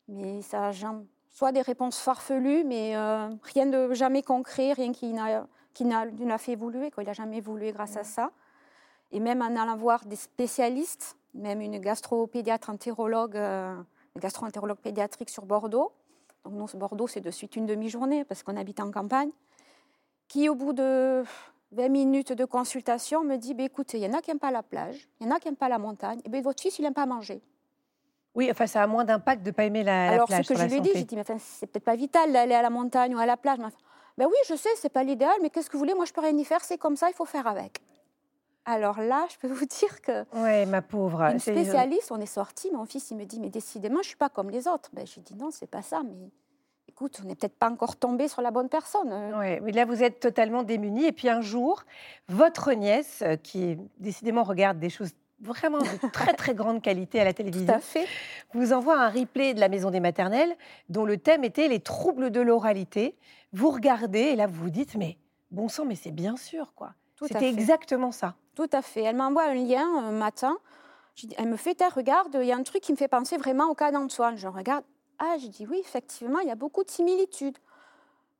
Mais 0.09 0.43
ça 0.43 0.71
soit 1.31 1.53
des 1.53 1.63
réponses 1.63 1.99
farfelues, 1.99 2.65
mais 2.65 2.97
euh, 2.97 3.29
rien 3.45 3.67
de 3.67 3.93
jamais 3.93 4.23
concret, 4.23 4.73
rien 4.73 4.93
qui 4.93 5.13
n'a 5.13 5.47
qui 5.75 5.85
n'a 5.85 6.39
fait 6.39 6.53
évoluer. 6.53 6.91
Quoi. 6.91 7.03
Il 7.03 7.07
n'a 7.07 7.13
jamais 7.13 7.39
évolué 7.39 7.73
grâce 7.73 7.97
à 7.97 8.05
ça. 8.05 8.31
Et 9.11 9.21
même 9.21 9.43
en 9.43 9.57
allant 9.57 9.77
voir 9.77 10.05
des 10.05 10.17
spécialistes, 10.17 11.17
même 11.35 11.61
une 11.61 11.79
gastropédiatre 11.79 12.71
entérologue, 12.71 13.37
euh, 13.37 13.75
gastro-entérologue 14.19 14.79
pédiatrique 14.79 15.31
sur 15.31 15.45
Bordeaux. 15.45 15.93
Donc 16.45 16.55
nous, 16.55 16.79
Bordeaux, 16.79 17.07
c'est 17.07 17.21
de 17.21 17.31
suite 17.31 17.57
une 17.57 17.67
demi-journée 17.67 18.25
parce 18.25 18.43
qu'on 18.43 18.57
habite 18.57 18.81
en 18.81 18.91
campagne. 18.91 19.31
Qui, 20.29 20.49
au 20.49 20.55
bout 20.55 20.73
de 20.73 21.23
20 21.73 21.89
minutes 21.89 22.33
de 22.33 22.45
consultation, 22.45 23.25
me 23.25 23.37
dit 23.37 23.55
bah, 23.55 23.65
écoutez, 23.65 23.99
il 23.99 24.05
y 24.05 24.07
en 24.07 24.13
a 24.17 24.21
qui 24.21 24.31
n'aiment 24.31 24.39
pas 24.39 24.51
la 24.51 24.63
plage, 24.63 25.09
il 25.21 25.27
y 25.27 25.31
en 25.31 25.35
a 25.35 25.39
qui 25.39 25.49
n'aiment 25.49 25.57
pas 25.57 25.69
la 25.69 25.79
montagne, 25.79 26.21
et 26.25 26.29
bien 26.29 26.41
votre 26.43 26.63
fils, 26.63 26.79
il 26.79 26.83
n'aime 26.83 26.95
pas 26.95 27.07
manger. 27.07 27.43
Oui, 28.35 28.49
enfin, 28.51 28.67
ça 28.67 28.83
a 28.83 28.87
moins 28.87 29.05
d'impact 29.05 29.43
de 29.43 29.51
ne 29.51 29.55
pas 29.55 29.65
aimer 29.65 29.83
la, 29.83 30.11
Alors, 30.11 30.27
plage. 30.27 30.39
Alors, 30.39 30.47
ce 30.47 30.53
que 30.55 30.59
je 30.59 30.65
lui 30.65 30.77
ai 30.77 30.81
dit, 30.81 30.91
j'ai 30.95 31.05
dit 31.05 31.17
mais 31.17 31.21
enfin, 31.21 31.37
c'est 31.39 31.67
peut-être 31.67 31.85
pas 31.85 31.97
vital 31.97 32.33
d'aller 32.33 32.55
à 32.55 32.63
la 32.63 32.71
montagne 32.71 33.15
ou 33.15 33.19
à 33.19 33.27
la 33.27 33.37
plage. 33.37 33.59
ben 33.59 34.27
oui, 34.27 34.37
je 34.49 34.55
sais, 34.55 34.71
c'est 34.77 34.89
pas 34.89 35.03
l'idéal, 35.03 35.35
mais 35.43 35.51
qu'est-ce 35.51 35.69
que 35.69 35.75
vous 35.75 35.81
voulez 35.81 35.95
Moi, 35.95 36.07
je 36.07 36.13
peux 36.13 36.23
rien 36.23 36.37
y 36.37 36.45
faire, 36.45 36.65
c'est 36.65 36.79
comme 36.79 36.97
ça, 36.97 37.09
il 37.11 37.15
faut 37.15 37.27
faire 37.27 37.47
avec. 37.47 37.83
Alors 38.65 39.01
là, 39.01 39.27
je 39.31 39.37
peux 39.39 39.49
vous 39.53 39.67
dire 39.67 40.01
que. 40.01 40.25
Oui, 40.35 40.67
ma 40.67 40.83
pauvre. 40.83 41.23
Une 41.23 41.39
spécialiste, 41.39 42.13
on 42.13 42.21
est 42.21 42.27
sorti. 42.27 42.71
Mon 42.71 42.85
fils, 42.85 43.11
il 43.11 43.17
me 43.17 43.25
dit 43.25 43.41
Mais 43.41 43.51
décidément, 43.51 43.97
je 43.97 44.01
ne 44.01 44.05
suis 44.05 44.17
pas 44.17 44.29
comme 44.29 44.51
les 44.51 44.69
autres. 44.69 44.91
Ben, 44.93 45.07
J'ai 45.07 45.21
dit 45.21 45.35
Non, 45.35 45.51
c'est 45.51 45.67
pas 45.67 45.83
ça. 45.83 46.03
Mais 46.05 46.31
écoute, 46.89 47.21
on 47.23 47.27
n'est 47.27 47.35
peut-être 47.35 47.57
pas 47.57 47.71
encore 47.71 47.97
tombé 47.97 48.29
sur 48.29 48.43
la 48.43 48.51
bonne 48.51 48.69
personne. 48.69 49.11
Euh. 49.13 49.39
Oui, 49.39 49.61
mais 49.63 49.73
là, 49.73 49.85
vous 49.85 50.03
êtes 50.03 50.21
totalement 50.21 50.63
démunis. 50.63 51.07
Et 51.07 51.13
puis 51.13 51.29
un 51.29 51.41
jour, 51.41 51.85
votre 52.29 52.73
nièce, 52.73 53.23
euh, 53.23 53.37
qui 53.37 53.79
décidément 53.99 54.43
regarde 54.43 54.79
des 54.79 54.91
choses 54.91 55.11
vraiment 55.41 55.79
de 55.79 56.11
très 56.13 56.35
très 56.35 56.55
grande 56.55 56.81
qualité 56.83 57.21
à 57.21 57.25
la 57.25 57.33
télévision, 57.35 57.79
fait. 57.81 58.07
vous 58.55 58.73
envoie 58.73 58.99
un 59.01 59.09
replay 59.11 59.55
de 59.55 59.61
la 59.61 59.69
maison 59.69 59.91
des 59.91 59.99
maternelles 59.99 60.55
dont 60.89 61.05
le 61.05 61.19
thème 61.19 61.43
était 61.43 61.67
les 61.67 61.81
troubles 61.81 62.31
de 62.31 62.41
l'oralité. 62.41 63.17
Vous 63.53 63.71
regardez 63.71 64.21
et 64.21 64.37
là 64.37 64.47
vous 64.47 64.63
vous 64.63 64.71
dites 64.71 64.95
mais 64.95 65.19
bon 65.51 65.69
sang 65.69 65.85
mais 65.85 65.97
c'est 65.97 66.13
bien 66.13 66.37
sûr 66.37 66.73
quoi. 66.75 66.95
C'était 67.27 67.49
exactement 67.49 68.13
ça. 68.13 68.35
Tout 68.55 68.69
à 68.73 68.83
fait. 68.83 69.03
Elle 69.03 69.17
m'envoie 69.17 69.45
un 69.45 69.55
lien 69.55 69.87
un 69.87 70.13
matin. 70.13 70.59
Elle 71.37 71.49
me 71.49 71.57
fait, 71.57 71.83
regarde, 71.95 72.37
il 72.41 72.47
y 72.47 72.53
a 72.53 72.57
un 72.57 72.63
truc 72.63 72.83
qui 72.83 72.93
me 72.93 72.97
fait 72.97 73.09
penser 73.09 73.37
vraiment 73.37 73.69
au 73.69 73.75
cas 73.75 73.91
d'Antoine. 73.91 74.37
Je 74.37 74.49
regarde. 74.49 74.85
Ah, 75.19 75.37
je 75.39 75.47
dis 75.47 75.67
oui, 75.67 75.79
effectivement, 75.79 76.41
il 76.41 76.49
y 76.49 76.51
a 76.51 76.57
beaucoup 76.57 76.85
de 76.85 76.91
similitudes. 76.91 77.57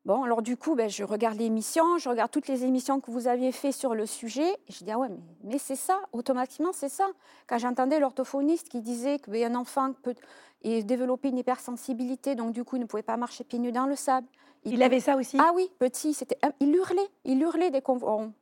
Bon, 0.05 0.25
alors 0.25 0.43
du 0.43 0.57
coup, 0.57 0.75
ben, 0.75 0.91
je 0.91 1.05
regarde 1.05 1.39
l'émission, 1.39 1.97
je 1.97 2.09
regarde 2.09 2.29
toutes 2.29 2.49
les 2.49 2.65
émissions 2.65 3.01
que 3.01 3.13
vous 3.13 3.29
aviez 3.29 3.53
faites 3.53 3.75
sur 3.75 3.95
le 3.95 4.05
sujet. 4.05 4.51
Et 4.67 4.73
je 4.73 4.83
dis, 4.83 4.91
ah 4.91 4.99
ouais, 4.99 5.09
mais, 5.45 5.59
c'est 5.59 5.77
ça, 5.77 6.01
automatiquement, 6.13 6.73
c'est 6.73 6.89
ça. 6.89 7.07
Quand 7.47 7.59
j'entendais 7.59 8.01
l'orthophoniste 8.01 8.69
qui 8.69 8.81
disait 8.81 9.21
qu'un 9.21 9.31
ben, 9.31 9.57
enfant 9.57 9.93
peut 10.03 10.17
développer 10.65 11.29
une 11.29 11.39
hypersensibilité, 11.39 12.35
donc 12.35 12.53
du 12.53 12.65
coup, 12.65 12.77
il 12.77 12.81
ne 12.81 12.87
pouvait 12.87 13.05
pas 13.05 13.17
marcher 13.17 13.45
pieds 13.45 13.61
nus 13.61 13.71
dans 13.71 13.87
le 13.87 13.95
sable. 13.95 14.27
Il, 14.65 14.83
avait 14.83 15.01
ça 15.01 15.17
aussi 15.17 15.37
Ah 15.41 15.51
oui, 15.55 15.69
petit, 15.79 16.15
c'était, 16.15 16.39
il 16.61 16.75
hurlait, 16.75 17.09
il 17.25 17.41
hurlait 17.41 17.71
des 17.71 17.83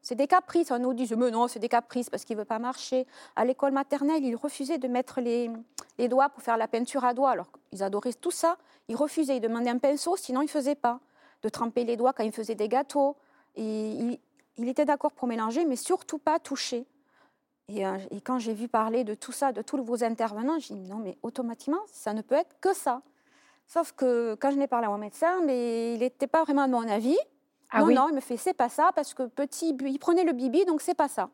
C'est 0.03 0.17
des 0.17 0.27
caprices, 0.27 0.71
on 0.71 0.79
nous 0.79 0.93
dit, 0.93 1.11
mais 1.17 1.31
non, 1.31 1.49
c'est 1.49 1.59
des 1.59 1.69
caprices 1.69 2.11
parce 2.11 2.25
qu'il 2.25 2.37
ne 2.37 2.43
veut 2.43 2.47
pas 2.47 2.59
marcher. 2.59 3.07
À 3.37 3.45
l'école 3.47 3.73
maternelle, 3.73 4.23
il 4.23 4.37
refusait 4.37 4.77
de 4.77 4.87
mettre 4.87 5.21
les, 5.23 5.51
les 5.97 6.09
doigts 6.09 6.29
pour 6.29 6.43
faire 6.43 6.59
la 6.59 6.69
peinture 6.69 7.05
à 7.05 7.15
doigts, 7.15 7.31
alors 7.31 7.51
ils 7.73 7.83
adoraient 7.83 8.13
tout 8.13 8.31
ça. 8.31 8.59
Il 8.89 8.97
refusait, 8.97 9.37
il 9.37 9.41
demandait 9.41 9.71
un 9.71 9.79
pinceau, 9.79 10.17
sinon 10.17 10.43
il 10.43 10.47
ne 10.47 10.51
faisait 10.51 10.75
pas. 10.75 11.01
De 11.43 11.49
tremper 11.49 11.85
les 11.85 11.97
doigts 11.97 12.13
quand 12.13 12.25
il 12.25 12.33
faisait 12.33 12.55
des 12.55 12.69
gâteaux. 12.69 13.17
Et 13.57 14.19
il, 14.59 14.69
était 14.69 14.85
d'accord 14.85 15.13
pour 15.13 15.27
mélanger, 15.27 15.65
mais 15.65 15.77
surtout 15.77 16.19
pas 16.19 16.39
toucher. 16.39 16.87
Et, 17.69 17.87
euh, 17.87 17.97
et 18.11 18.21
quand 18.21 18.39
j'ai 18.39 18.53
vu 18.53 18.69
parler 18.69 19.05
de 19.05 19.15
tout 19.15 19.33
ça, 19.33 19.53
de 19.53 19.63
tous 19.63 19.83
vos 19.83 20.05
intervenants, 20.05 20.59
j'ai 20.59 20.75
dit, 20.75 20.89
non, 20.89 20.99
mais 20.99 21.17
automatiquement, 21.23 21.81
ça 21.87 22.13
ne 22.13 22.21
peut 22.21 22.35
être 22.35 22.61
que 22.61 22.75
ça. 22.75 23.01
Sauf 23.73 23.93
que 23.93 24.35
quand 24.35 24.51
je 24.51 24.57
n'ai 24.57 24.67
parlé 24.67 24.89
à 24.89 24.91
mon 24.91 24.99
médecin, 24.99 25.43
mais 25.47 25.95
il 25.95 26.01
n'était 26.01 26.27
pas 26.27 26.43
vraiment 26.43 26.67
de 26.67 26.73
mon 26.73 26.89
avis. 26.89 27.17
Ah 27.71 27.83
non, 27.83 27.95
non, 27.95 28.09
il 28.09 28.17
me 28.17 28.21
fait 28.21 28.37
c'est 28.37 28.53
pas 28.53 28.69
ça 28.69 28.91
parce 28.97 29.15
que 29.15 29.29
petit, 29.29 29.77
il 29.81 29.99
prenait 30.01 30.25
le 30.25 30.33
bibi, 30.33 30.65
donc 30.65 30.81
c'est 30.81 30.97
pas 30.97 31.07
ça. 31.07 31.31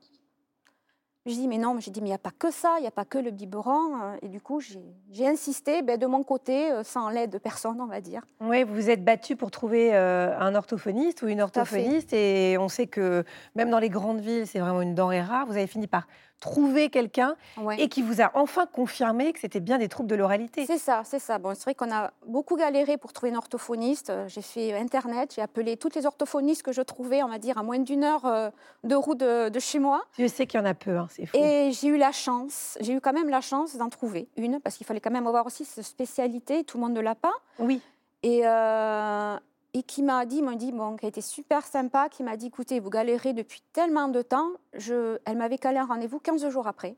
Je 1.25 1.33
dis 1.33 1.49
mais 1.49 1.57
non, 1.57 1.81
j'ai 1.81 1.91
dit 1.91 2.03
mais 2.03 2.09
il 2.09 2.11
n'y 2.11 2.15
a 2.15 2.19
pas 2.19 2.33
que 2.39 2.51
ça, 2.51 2.75
il 2.79 2.83
n'y 2.83 2.87
a 2.87 2.91
pas 2.91 3.07
que 3.07 3.17
le 3.17 3.31
biberon. 3.31 4.03
Euh, 4.03 4.17
et 4.21 4.29
du 4.29 4.43
coup, 4.43 4.61
j'ai 4.61 5.27
insisté 5.27 5.81
ben, 5.81 5.99
de 5.99 6.05
mon 6.05 6.23
côté, 6.25 6.71
euh, 6.71 6.85
sans 6.85 7.09
l'aide 7.09 7.31
de 7.31 7.39
personne, 7.39 7.81
on 7.81 7.87
va 7.87 8.03
dire. 8.03 8.21
Oui, 8.41 8.65
vous 8.65 8.75
vous 8.75 8.91
êtes 8.91 9.03
battu 9.03 9.35
pour 9.35 9.51
trouver 9.51 9.97
euh, 9.97 10.39
un 10.39 10.55
orthophoniste 10.55 11.23
ou 11.23 11.29
une 11.29 11.41
orthophoniste. 11.41 12.13
Et 12.13 12.59
on 12.61 12.69
sait 12.69 12.87
que 12.87 13.25
même 13.55 13.71
dans 13.71 13.79
les 13.79 13.89
grandes 13.89 14.21
villes, 14.21 14.47
c'est 14.47 14.61
vraiment 14.61 14.83
une 14.83 14.95
denrée 14.95 15.23
rare. 15.23 15.47
Vous 15.47 15.57
avez 15.57 15.67
fini 15.67 15.87
par 15.87 16.07
trouver 16.41 16.91
quelqu'un 16.91 17.37
et 17.79 17.89
qui 17.89 18.03
vous 18.03 18.21
a 18.21 18.31
enfin 18.35 18.67
confirmé 18.67 19.33
que 19.33 19.41
c'était 19.41 19.61
bien 19.61 19.79
des 19.79 19.89
troubles 19.89 20.09
de 20.09 20.15
l'oralité. 20.15 20.67
C'est 20.67 20.79
ça, 20.79 21.03
c'est 21.05 21.19
ça. 21.19 21.39
Bon, 21.39 21.55
c'est 21.55 21.65
vrai 21.65 21.75
qu'on 21.75 21.91
a 21.91 22.13
beaucoup 22.27 22.57
galéré 22.57 22.97
pour 22.99 23.13
trouver 23.13 23.31
une 23.31 23.37
orthophoniste. 23.37 24.11
Euh, 24.11 24.29
j'ai 24.29 24.43
fait 24.43 24.75
Internet, 24.75 25.33
j'ai 25.35 25.43
appelé 25.43 25.77
toutes 25.77 25.95
les 25.95 26.07
orthophonistes 26.07 26.63
que 26.63 26.73
je 26.73 26.83
trouvais, 26.83 27.23
on 27.23 27.29
va 27.29 27.39
dire, 27.39 27.59
à 27.59 27.63
moins 27.63 27.79
d'une 27.79 28.05
heure 28.05 28.27
euh, 28.27 28.51
de 28.85 28.95
route 28.95 29.19
de, 29.19 29.59
chez 29.59 29.79
moi. 29.79 30.03
Je 30.19 30.27
sais 30.27 30.47
qu'il 30.47 30.61
y 30.61 30.63
en 30.63 30.67
a 30.67 30.75
peu, 30.75 30.97
hein, 30.99 31.09
c'est 31.11 31.27
fou. 31.27 31.37
Et 31.37 31.71
j'ai 31.73 31.89
eu 31.89 31.97
la 31.97 32.13
chance, 32.13 32.77
j'ai 32.81 32.93
eu 32.93 33.01
quand 33.01 33.15
même 33.15 33.31
la 33.31 33.41
chance 33.41 33.77
d'en 33.77 33.89
trouver 33.89 34.29
une, 34.37 34.61
parce 34.61 34.77
qu'il 34.77 34.87
fallait 34.87 35.01
quand 35.01 35.11
même 35.11 35.27
avoir 35.27 35.47
aussi 35.47 35.65
cette 35.65 35.85
spécialité, 35.85 36.65
tout 36.65 36.77
le 36.77 36.85
monde 36.85 36.95
ne 36.95 37.01
l'a 37.01 37.15
pas. 37.15 37.35
Oui. 37.59 37.81
Et, 38.23 38.43
euh, 38.45 39.37
et 39.77 39.83
qui 39.83 40.03
m'a 40.03 40.25
dit, 40.25 40.41
m'a 40.41 40.55
dit, 40.55 40.73
bon, 40.73 40.97
qui 40.97 41.05
a 41.05 41.09
été 41.09 41.21
super 41.21 41.63
sympa, 41.67 42.09
qui 42.09 42.23
m'a 42.23 42.39
dit, 42.39 42.47
écoutez, 42.47 42.81
vous 42.81 42.89
galérez 42.89 43.35
depuis 43.35 43.63
tellement 43.75 44.09
de 44.09 44.23
temps, 44.23 44.49
je, 44.73 45.19
elle 45.27 45.37
m'avait 45.37 45.59
calé 45.59 45.77
un 45.77 45.85
rendez-vous 45.85 46.19
15 46.19 46.49
jours 46.49 46.67
après. 46.67 46.97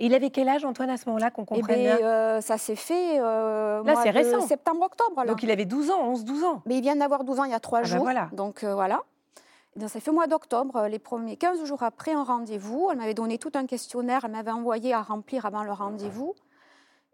Et 0.00 0.06
il 0.06 0.14
avait 0.14 0.30
quel 0.30 0.48
âge, 0.48 0.64
Antoine, 0.64 0.90
à 0.90 0.96
ce 0.96 1.06
moment-là, 1.06 1.30
qu'on 1.30 1.44
comprenne 1.44 1.78
eh 1.78 1.82
bien, 1.84 1.98
euh, 1.98 2.40
Ça 2.40 2.58
s'est 2.58 2.74
fait 2.74 3.20
euh, 3.20 3.84
Là, 3.84 3.94
c'est 4.02 4.10
récent. 4.10 4.40
septembre-octobre. 4.40 5.24
Donc 5.24 5.44
il 5.44 5.52
avait 5.52 5.66
12 5.66 5.90
ans, 5.92 6.12
11-12 6.12 6.44
ans. 6.44 6.62
Mais 6.66 6.78
il 6.78 6.80
vient 6.80 6.96
d'avoir 6.96 7.22
12 7.22 7.38
ans 7.38 7.44
il 7.44 7.52
y 7.52 7.54
a 7.54 7.60
3 7.60 7.78
ah 7.78 7.82
ben 7.82 7.88
jours. 7.88 8.02
voilà. 8.02 8.28
Donc 8.32 8.64
euh, 8.64 8.74
voilà. 8.74 9.02
Donc, 9.76 9.88
ça 9.88 10.00
fait 10.00 10.10
mois 10.10 10.26
d'octobre, 10.26 10.88
les 10.88 10.98
premiers 10.98 11.36
15 11.36 11.64
jours 11.64 11.84
après 11.84 12.12
un 12.12 12.24
rendez-vous. 12.24 12.88
Elle 12.90 12.98
m'avait 12.98 13.14
donné 13.14 13.38
tout 13.38 13.52
un 13.54 13.66
questionnaire, 13.66 14.22
elle 14.24 14.32
m'avait 14.32 14.50
envoyé 14.50 14.92
à 14.92 15.00
remplir 15.00 15.46
avant 15.46 15.62
le 15.62 15.70
rendez-vous. 15.70 16.34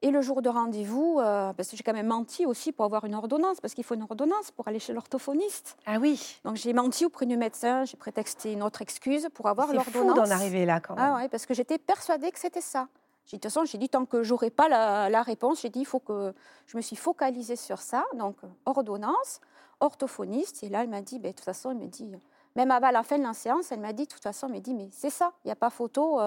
Et 0.03 0.11
le 0.11 0.21
jour 0.21 0.43
de 0.43 0.51
rendez-vous, 0.51 1.19
euh, 1.21 1.53
parce 1.55 1.71
que 1.71 1.77
j'ai 1.77 1.83
quand 1.83 1.95
même 1.95 2.09
menti 2.09 2.45
aussi 2.45 2.71
pour 2.71 2.85
avoir 2.85 3.05
une 3.07 3.15
ordonnance, 3.15 3.61
parce 3.61 3.73
qu'il 3.73 3.83
faut 3.83 3.95
une 3.95 4.03
ordonnance 4.03 4.51
pour 4.51 4.69
aller 4.69 4.79
chez 4.79 4.93
l'orthophoniste. 4.93 5.77
Ah 5.87 5.97
oui. 5.99 6.39
Donc 6.45 6.57
j'ai 6.57 6.75
menti 6.75 7.07
auprès 7.07 7.25
du 7.25 7.37
médecin, 7.37 7.85
j'ai 7.87 7.97
prétexté 7.97 8.53
une 8.53 8.63
autre 8.63 8.83
excuse 8.83 9.29
pour 9.33 9.49
avoir 9.49 9.73
l'ordonnance. 9.73 9.93
C'est 9.93 10.23
fou 10.23 10.29
d'en 10.29 10.31
arriver 10.31 10.67
là 10.67 10.81
quand 10.81 10.97
même. 10.97 11.05
Ah 11.05 11.17
oui, 11.17 11.29
parce 11.29 11.47
que 11.47 11.55
j'étais 11.55 11.79
persuadée 11.79 12.31
que 12.31 12.39
c'était 12.39 12.61
ça. 12.61 12.89
J'ai 13.25 13.39
dit, 13.39 13.41
de 13.41 13.43
toute 13.49 13.53
façon, 13.53 13.65
j'ai 13.65 13.79
dit, 13.79 13.89
tant 13.89 14.05
que 14.05 14.23
j'aurai 14.23 14.51
pas 14.51 14.69
la, 14.69 15.09
la 15.09 15.23
réponse, 15.23 15.63
j'ai 15.63 15.71
dit, 15.71 15.81
il 15.81 15.87
faut 15.87 15.99
que 15.99 16.33
je 16.67 16.77
me 16.77 16.83
suis 16.83 16.95
focalisée 16.95 17.57
sur 17.57 17.81
ça. 17.81 18.05
Donc, 18.15 18.37
ordonnance, 18.67 19.41
orthophoniste. 19.81 20.63
Et 20.63 20.69
là, 20.69 20.83
elle 20.83 20.91
m'a 20.91 21.01
dit, 21.01 21.19
ben, 21.19 21.33
de 21.33 21.37
toute 21.37 21.45
façon, 21.45 21.71
elle 21.73 21.79
me 21.79 21.89
dit, 21.89 22.07
même 22.55 22.71
avant 22.71 22.91
la 22.91 23.03
fin 23.03 23.19
de 23.19 23.25
la 23.25 23.33
séance, 23.33 23.73
elle 23.73 23.81
m'a 23.81 23.93
dit, 23.93 24.05
de 24.05 24.13
toute 24.13 24.23
façon, 24.23 24.47
elle 24.47 24.53
m'a 24.53 24.61
dit, 24.61 24.75
mais 24.75 24.89
c'est 24.93 25.11
ça, 25.11 25.33
il 25.45 25.49
n'y 25.49 25.53
a 25.53 25.57
pas 25.57 25.71
photo, 25.71 26.21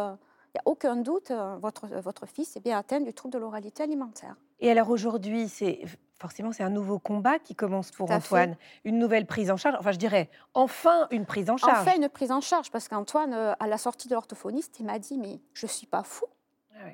il 0.49 0.57
n'y 0.57 0.59
a 0.59 0.63
aucun 0.65 0.95
doute, 0.95 1.31
votre, 1.61 1.87
votre 1.87 2.25
fils 2.25 2.55
est 2.55 2.59
bien 2.59 2.77
atteint 2.77 2.99
du 2.99 3.13
trouble 3.13 3.33
de 3.33 3.39
l'oralité 3.39 3.83
alimentaire. 3.83 4.35
Et 4.59 4.71
alors 4.71 4.89
aujourd'hui, 4.89 5.47
c'est 5.47 5.81
forcément 6.17 6.51
c'est 6.51 6.63
un 6.63 6.69
nouveau 6.69 6.99
combat 6.99 7.39
qui 7.39 7.55
commence 7.55 7.91
pour 7.91 8.11
Antoine, 8.11 8.57
une 8.83 8.99
nouvelle 8.99 9.25
prise 9.25 9.49
en 9.51 9.57
charge. 9.57 9.77
Enfin, 9.79 9.91
je 9.91 9.97
dirais 9.97 10.29
enfin 10.53 11.07
une 11.11 11.25
prise 11.25 11.49
en 11.49 11.57
charge. 11.57 11.79
Enfin 11.79 11.95
une 11.95 12.09
prise 12.09 12.31
en 12.31 12.41
charge, 12.41 12.71
parce 12.71 12.87
qu'Antoine, 12.87 13.33
à 13.33 13.67
la 13.67 13.77
sortie 13.77 14.07
de 14.07 14.13
l'orthophoniste, 14.13 14.79
il 14.79 14.85
m'a 14.85 14.99
dit 14.99 15.17
mais 15.17 15.39
je 15.53 15.67
suis 15.67 15.87
pas 15.87 16.03
fou. 16.03 16.25
Ah, 16.73 16.83
oui. 16.85 16.93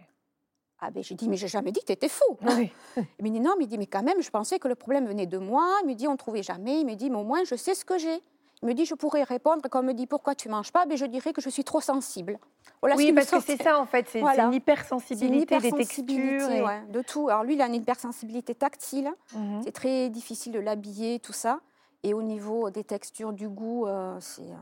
ah 0.79 0.91
ben 0.91 1.03
j'ai 1.03 1.15
dit 1.15 1.27
mais 1.27 1.37
j'ai 1.37 1.47
jamais 1.47 1.71
dit 1.71 1.79
que 1.79 1.87
tu 1.87 1.93
étais 1.93 2.09
fou. 2.09 2.37
Ah 2.45 2.53
oui. 2.55 2.71
il 3.19 3.25
me 3.25 3.29
dit 3.29 3.39
non, 3.39 3.55
mais 3.57 3.65
il 3.65 3.67
dit 3.67 3.77
mais 3.77 3.87
quand 3.87 4.03
même 4.03 4.21
je 4.21 4.29
pensais 4.29 4.59
que 4.59 4.67
le 4.67 4.75
problème 4.75 5.07
venait 5.07 5.27
de 5.27 5.37
moi. 5.37 5.67
Il 5.83 5.87
me 5.87 5.95
dit 5.95 6.07
on 6.07 6.17
trouvait 6.17 6.43
jamais. 6.43 6.81
Il 6.81 6.85
me 6.85 6.95
dit 6.95 7.09
mais 7.09 7.17
au 7.17 7.23
moins 7.23 7.43
je 7.45 7.55
sais 7.55 7.73
ce 7.73 7.83
que 7.83 7.97
j'ai. 7.97 8.21
Me 8.65 8.73
dit, 8.73 8.85
je 8.85 8.95
pourrais 8.95 9.23
répondre, 9.23 9.61
quand 9.69 9.79
on 9.79 9.83
me 9.83 9.93
dit 9.93 10.07
pourquoi 10.07 10.35
tu 10.35 10.49
manges 10.49 10.71
pas, 10.71 10.85
mais 10.85 10.97
je 10.97 11.05
dirais 11.05 11.33
que 11.33 11.41
je 11.41 11.49
suis 11.49 11.63
trop 11.63 11.81
sensible. 11.81 12.39
oui, 12.81 13.13
parce 13.13 13.29
que 13.29 13.39
c'est 13.41 13.61
ça 13.61 13.79
en 13.79 13.85
fait, 13.85 14.07
c'est 14.09 14.21
une 14.21 14.53
hypersensibilité 14.53 15.59
des 15.59 15.71
textures. 15.71 16.05
de 16.89 17.01
tout. 17.01 17.29
Alors 17.29 17.43
lui, 17.43 17.55
il 17.55 17.61
a 17.61 17.67
une 17.67 17.75
hypersensibilité 17.75 18.55
tactile, 18.55 19.11
mhm. 19.33 19.61
c'est 19.63 19.71
très 19.71 20.09
difficile 20.09 20.51
de 20.53 20.59
l'habiller, 20.59 21.19
tout 21.19 21.33
ça. 21.33 21.59
Et 22.03 22.13
au 22.13 22.21
niveau 22.21 22.69
des 22.69 22.83
textures, 22.83 23.33
du 23.33 23.49
goût, 23.49 23.87
euh, 23.87 24.17
c'est 24.19 24.43
euh, 24.43 24.55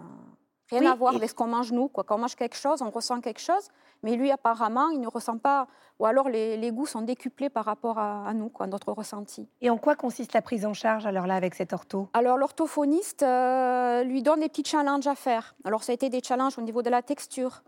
rien 0.79 0.91
à 0.91 0.95
voir 0.95 1.15
avec 1.15 1.29
ce 1.29 1.35
qu'on 1.35 1.47
mange 1.47 1.71
nous. 1.71 1.87
Quoi. 1.87 2.03
Quand 2.03 2.15
on 2.15 2.19
mange 2.19 2.35
quelque 2.35 2.55
chose, 2.55 2.81
on 2.81 2.89
ressent 2.89 3.21
quelque 3.21 3.39
chose, 3.39 3.69
mais 4.03 4.15
lui, 4.15 4.31
apparemment, 4.31 4.89
il 4.89 4.99
ne 4.99 5.07
ressent 5.07 5.37
pas, 5.37 5.67
ou 5.99 6.05
alors 6.05 6.29
les, 6.29 6.71
goûts 6.71 6.85
sont 6.85 7.01
décuplés 7.01 7.49
par 7.49 7.65
rapport 7.65 7.97
à, 7.97 8.33
nous, 8.33 8.49
quoi, 8.49 8.67
notre 8.67 8.91
ressenti. 8.91 9.47
Et 9.61 9.69
en 9.69 9.77
quoi 9.77 9.95
consiste 9.95 10.33
la 10.33 10.41
prise 10.41 10.65
en 10.65 10.73
charge 10.73 11.05
alors 11.05 11.25
là 11.25 11.35
avec 11.35 11.55
cet 11.55 11.73
ortho? 11.73 12.09
Alors 12.13 12.37
l'orthophoniste 12.37 13.23
euh, 13.23 14.03
lui 14.03 14.21
donne 14.21 14.41
des 14.41 14.49
petits 14.49 14.65
challenges 14.65 15.07
à 15.07 15.15
faire. 15.15 15.55
Alors 15.63 15.83
ça 15.83 15.91
a 15.91 15.95
été 15.95 16.09
des 16.09 16.21
challenges 16.21 16.57
au 16.57 16.61
niveau 16.61 16.81
de 16.81 16.89
la 16.89 17.01
texture. 17.01 17.63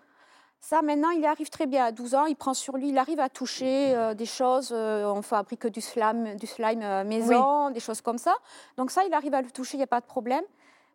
Ça, 0.60 0.82
maintenant, 0.82 1.12
il 1.12 1.24
arrive 1.26 1.50
très 1.50 1.68
bien. 1.68 1.86
À 1.86 1.92
12 1.92 2.16
ans, 2.16 2.26
il 2.26 2.36
prend 2.36 2.56
sur 2.56 2.76
lui, 2.76 2.90
il 2.90 2.98
arrive 2.98 3.20
à 3.20 3.30
toucher 3.30 3.96
euh, 3.96 4.14
des 4.16 4.26
choses. 4.26 4.72
Euh, 4.72 5.06
on 5.06 5.22
fabrique 5.22 5.68
du 5.68 5.80
slime, 5.80 6.36
du 6.36 6.48
slime 6.48 7.04
maison, 7.04 7.70
des 7.70 7.80
choses 7.80 8.02
comme 8.02 8.18
ça. 8.18 8.36
Donc 8.76 8.90
ça, 8.90 9.04
il 9.06 9.14
arrive 9.14 9.36
à 9.36 9.42
le 9.42 9.52
toucher, 9.52 9.76
il 9.76 9.80
n'y 9.80 9.84
a 9.84 9.88
pas 9.88 10.02
de 10.02 10.08
problème. 10.08 10.44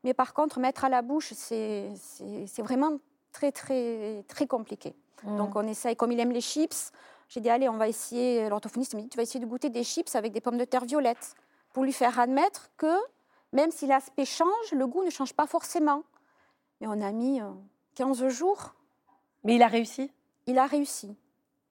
Mais 0.04 0.14
par 0.14 0.32
contre, 0.32 0.58
mettre 0.60 0.84
à 0.84 0.88
la 0.88 1.02
bouche, 1.02 1.32
c'est 1.34 1.92
vraiment 2.58 2.98
très, 3.32 3.52
très, 3.52 4.24
très 4.28 4.46
compliqué. 4.46 4.94
Donc 5.24 5.54
on 5.54 5.66
essaye, 5.66 5.96
comme 5.96 6.12
il 6.12 6.20
aime 6.20 6.32
les 6.32 6.40
chips, 6.40 6.92
j'ai 7.28 7.40
dit 7.40 7.50
allez, 7.50 7.68
on 7.68 7.76
va 7.76 7.88
essayer, 7.88 8.48
l'orthophoniste 8.48 8.94
m'a 8.94 9.02
dit 9.02 9.08
tu 9.08 9.16
vas 9.16 9.22
essayer 9.22 9.40
de 9.40 9.48
goûter 9.48 9.68
des 9.68 9.84
chips 9.84 10.14
avec 10.14 10.32
des 10.32 10.40
pommes 10.40 10.56
de 10.56 10.64
terre 10.64 10.84
violettes 10.84 11.34
pour 11.72 11.84
lui 11.84 11.92
faire 11.92 12.18
admettre 12.18 12.70
que 12.76 12.96
même 13.52 13.70
si 13.70 13.86
l'aspect 13.86 14.24
change, 14.24 14.72
le 14.72 14.86
goût 14.86 15.04
ne 15.04 15.10
change 15.10 15.34
pas 15.34 15.46
forcément. 15.46 16.04
Mais 16.80 16.86
on 16.86 17.00
a 17.00 17.12
mis 17.12 17.40
15 17.94 18.22
euh, 18.22 18.28
jours. 18.30 18.74
Mais 19.44 19.56
il 19.56 19.62
a 19.62 19.68
réussi? 19.68 20.10
Il 20.46 20.58
a 20.58 20.66
réussi. 20.66 21.16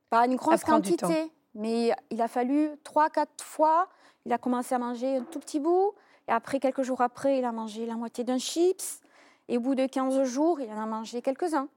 Pas 0.10 0.26
une 0.26 0.36
grosse 0.36 0.64
quantité, 0.64 1.32
mais 1.56 1.94
il 2.10 2.22
a 2.22 2.28
fallu 2.28 2.72
3-4 2.84 3.28
fois. 3.42 3.88
Il 4.26 4.34
a 4.34 4.38
commencé 4.38 4.76
à 4.76 4.80
manger 4.80 5.18
un 5.18 5.24
tout 5.24 5.40
petit 5.40 5.60
bout. 5.60 5.94
Et 6.30 6.32
après, 6.32 6.60
quelques 6.60 6.84
jours 6.84 7.02
après, 7.02 7.40
il 7.40 7.46
a 7.46 7.52
mangé 7.52 7.88
la 7.88 7.96
moitié 7.96 8.24
d'un 8.24 8.38
chips. 8.38 9.02
Et 9.48 9.58
au 9.58 9.62
bout 9.62 9.74
de 9.74 9.88
15 9.88 10.24
jours, 10.26 10.62
il 10.62 10.72
en 10.72 10.80
a 10.80 10.86
mangé 10.86 11.24
quelques-uns. 11.24 11.68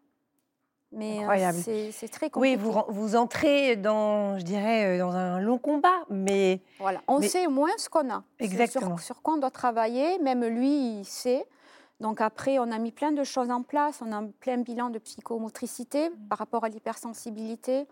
Mais 0.95 1.25
euh, 1.27 1.53
c'est 1.91 2.09
très 2.09 2.29
compliqué. 2.29 2.57
Oui, 2.59 2.63
vous, 2.63 2.79
vous 2.89 3.17
entrez 3.17 3.77
dans, 3.77 4.39
je 4.39 4.45
dirais, 4.45 4.85
euh, 4.85 4.99
dans 4.99 5.13
un 5.13 5.41
long 5.41 5.57
combat, 5.57 6.05
mais... 6.11 6.61
Voilà, 6.79 7.01
on 7.09 7.23
sait 7.23 7.47
au 7.47 7.51
moins 7.51 7.71
ce 7.79 7.89
qu'on 7.89 8.13
a. 8.13 8.25
Exactement. 8.41 8.99
Sur, 8.99 9.07
sur, 9.07 9.23
quoi 9.23 9.35
on 9.35 9.39
doit 9.39 9.51
travailler, 9.51 10.19
même 10.19 10.45
lui, 10.45 10.99
il 10.99 11.07
sait. 11.07 11.47
Donc 12.01 12.21
après, 12.21 12.59
on 12.59 12.71
a 12.71 12.79
mis 12.79 12.93
plein 12.93 13.13
de 13.13 13.25
choses 13.25 13.51
en 13.51 13.63
place, 13.63 14.03
on 14.07 14.13
a 14.13 14.23
plein 14.41 14.59
bilan 14.59 14.91
de 14.91 14.99
psychomotricité 14.99 16.11
par 16.29 16.37
rapport 16.37 16.65
à 16.65 16.69
l'hypersensibilité. 16.69 17.87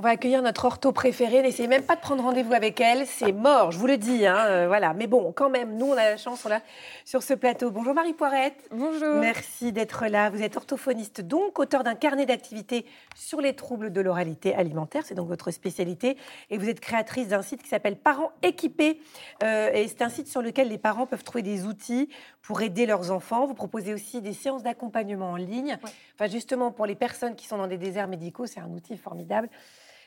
On 0.00 0.02
va 0.02 0.08
accueillir 0.08 0.40
notre 0.40 0.64
ortho 0.64 0.92
préférée. 0.92 1.42
N'essayez 1.42 1.68
même 1.68 1.82
pas 1.82 1.94
de 1.94 2.00
prendre 2.00 2.22
rendez-vous 2.22 2.54
avec 2.54 2.80
elle. 2.80 3.06
C'est 3.06 3.32
mort, 3.32 3.70
je 3.70 3.78
vous 3.78 3.86
le 3.86 3.98
dis. 3.98 4.26
Hein, 4.26 4.46
euh, 4.46 4.66
voilà. 4.66 4.94
Mais 4.94 5.06
bon, 5.06 5.30
quand 5.30 5.50
même, 5.50 5.76
nous, 5.76 5.88
on 5.88 5.92
a 5.92 6.12
la 6.12 6.16
chance, 6.16 6.42
on 6.46 6.48
l'a 6.48 6.62
sur 7.04 7.22
ce 7.22 7.34
plateau. 7.34 7.70
Bonjour 7.70 7.92
Marie 7.92 8.14
Poirette. 8.14 8.66
Bonjour. 8.70 9.16
Merci 9.16 9.72
d'être 9.72 10.06
là. 10.06 10.30
Vous 10.30 10.40
êtes 10.40 10.56
orthophoniste, 10.56 11.20
donc 11.20 11.58
auteur 11.58 11.84
d'un 11.84 11.94
carnet 11.94 12.24
d'activités 12.24 12.86
sur 13.14 13.42
les 13.42 13.54
troubles 13.54 13.92
de 13.92 14.00
l'oralité 14.00 14.54
alimentaire. 14.54 15.02
C'est 15.04 15.14
donc 15.14 15.28
votre 15.28 15.50
spécialité. 15.50 16.16
Et 16.48 16.56
vous 16.56 16.70
êtes 16.70 16.80
créatrice 16.80 17.28
d'un 17.28 17.42
site 17.42 17.62
qui 17.62 17.68
s'appelle 17.68 17.96
Parents 17.96 18.32
équipés. 18.42 19.02
Euh, 19.42 19.70
et 19.74 19.86
c'est 19.86 20.00
un 20.00 20.08
site 20.08 20.28
sur 20.28 20.40
lequel 20.40 20.70
les 20.70 20.78
parents 20.78 21.04
peuvent 21.04 21.24
trouver 21.24 21.42
des 21.42 21.66
outils 21.66 22.08
pour 22.40 22.62
aider 22.62 22.86
leurs 22.86 23.10
enfants. 23.10 23.44
Vous 23.44 23.52
proposez 23.52 23.92
aussi 23.92 24.22
des 24.22 24.32
séances 24.32 24.62
d'accompagnement 24.62 25.32
en 25.32 25.36
ligne. 25.36 25.76
Enfin, 26.14 26.26
justement, 26.26 26.70
pour 26.70 26.86
les 26.86 26.94
personnes 26.94 27.36
qui 27.36 27.46
sont 27.46 27.58
dans 27.58 27.66
des 27.66 27.76
déserts 27.76 28.08
médicaux, 28.08 28.46
c'est 28.46 28.60
un 28.60 28.70
outil 28.70 28.96
formidable. 28.96 29.50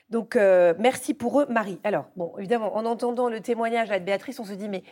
Donc, 0.10 0.36
euh, 0.36 0.74
merci 0.78 1.14
pour 1.14 1.42
eux, 1.42 1.46
Marie. 1.50 1.80
Alors, 1.84 2.10
bon, 2.16 2.34
évidemment, 2.38 2.76
en 2.76 2.86
entendant 2.86 3.30
le 3.30 3.42
témoignage 3.42 3.90
de 3.90 3.98
Béatrice, 4.00 4.40
on 4.40 4.44
se 4.44 4.54
dit, 4.54 4.70
mais 4.70 4.84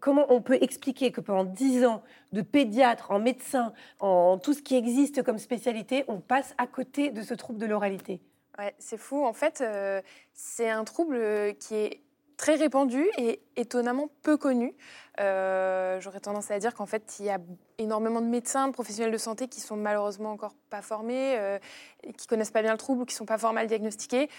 comment 0.00 0.26
on 0.28 0.42
peut 0.42 0.58
expliquer 0.60 1.12
que 1.12 1.20
pendant 1.20 1.44
dix 1.44 1.84
ans 1.84 2.02
de 2.32 2.42
pédiatre, 2.42 3.10
en 3.10 3.20
médecin, 3.20 3.72
en, 4.00 4.38
tout 4.38 4.52
ce 4.52 4.62
qui 4.62 4.76
existe 4.76 5.22
comme 5.22 5.38
spécialité, 5.38 6.04
on 6.08 6.20
passe 6.20 6.54
à 6.58 6.66
côté 6.66 7.10
de 7.10 7.22
ce 7.22 7.34
trouble 7.34 7.58
de 7.58 7.66
l'oralité? 7.66 8.20
C'est 8.78 8.98
fou. 8.98 9.24
En 9.24 9.32
fait, 9.32 9.62
euh, 9.62 10.02
c'est 10.34 10.68
un 10.68 10.84
trouble 10.84 11.18
qui 11.58 11.74
est 11.74 12.02
très 12.40 12.54
répandu 12.54 13.06
et 13.18 13.42
étonnamment 13.56 14.08
peu 14.22 14.38
connu. 14.38 14.72
Euh, 15.20 16.00
j'aurais 16.00 16.20
tendance 16.20 16.50
à 16.50 16.58
dire 16.58 16.72
qu'en 16.72 16.86
fait, 16.86 17.16
il 17.18 17.26
y 17.26 17.30
a 17.30 17.36
énormément 17.76 18.22
de 18.22 18.26
médecins, 18.26 18.66
de 18.66 18.72
professionnels 18.72 19.12
de 19.12 19.18
santé 19.18 19.46
qui 19.46 19.60
sont 19.60 19.76
malheureusement 19.76 20.32
encore 20.32 20.54
pas 20.70 20.80
formés, 20.80 21.36
euh, 21.36 21.58
qui 22.16 22.26
connaissent 22.26 22.50
pas 22.50 22.62
bien 22.62 22.72
le 22.72 22.78
trouble 22.78 23.02
ou 23.02 23.04
qui 23.04 23.14
sont 23.14 23.26
pas 23.26 23.36
formés 23.36 23.60
à 23.60 23.66
le. 23.66 24.30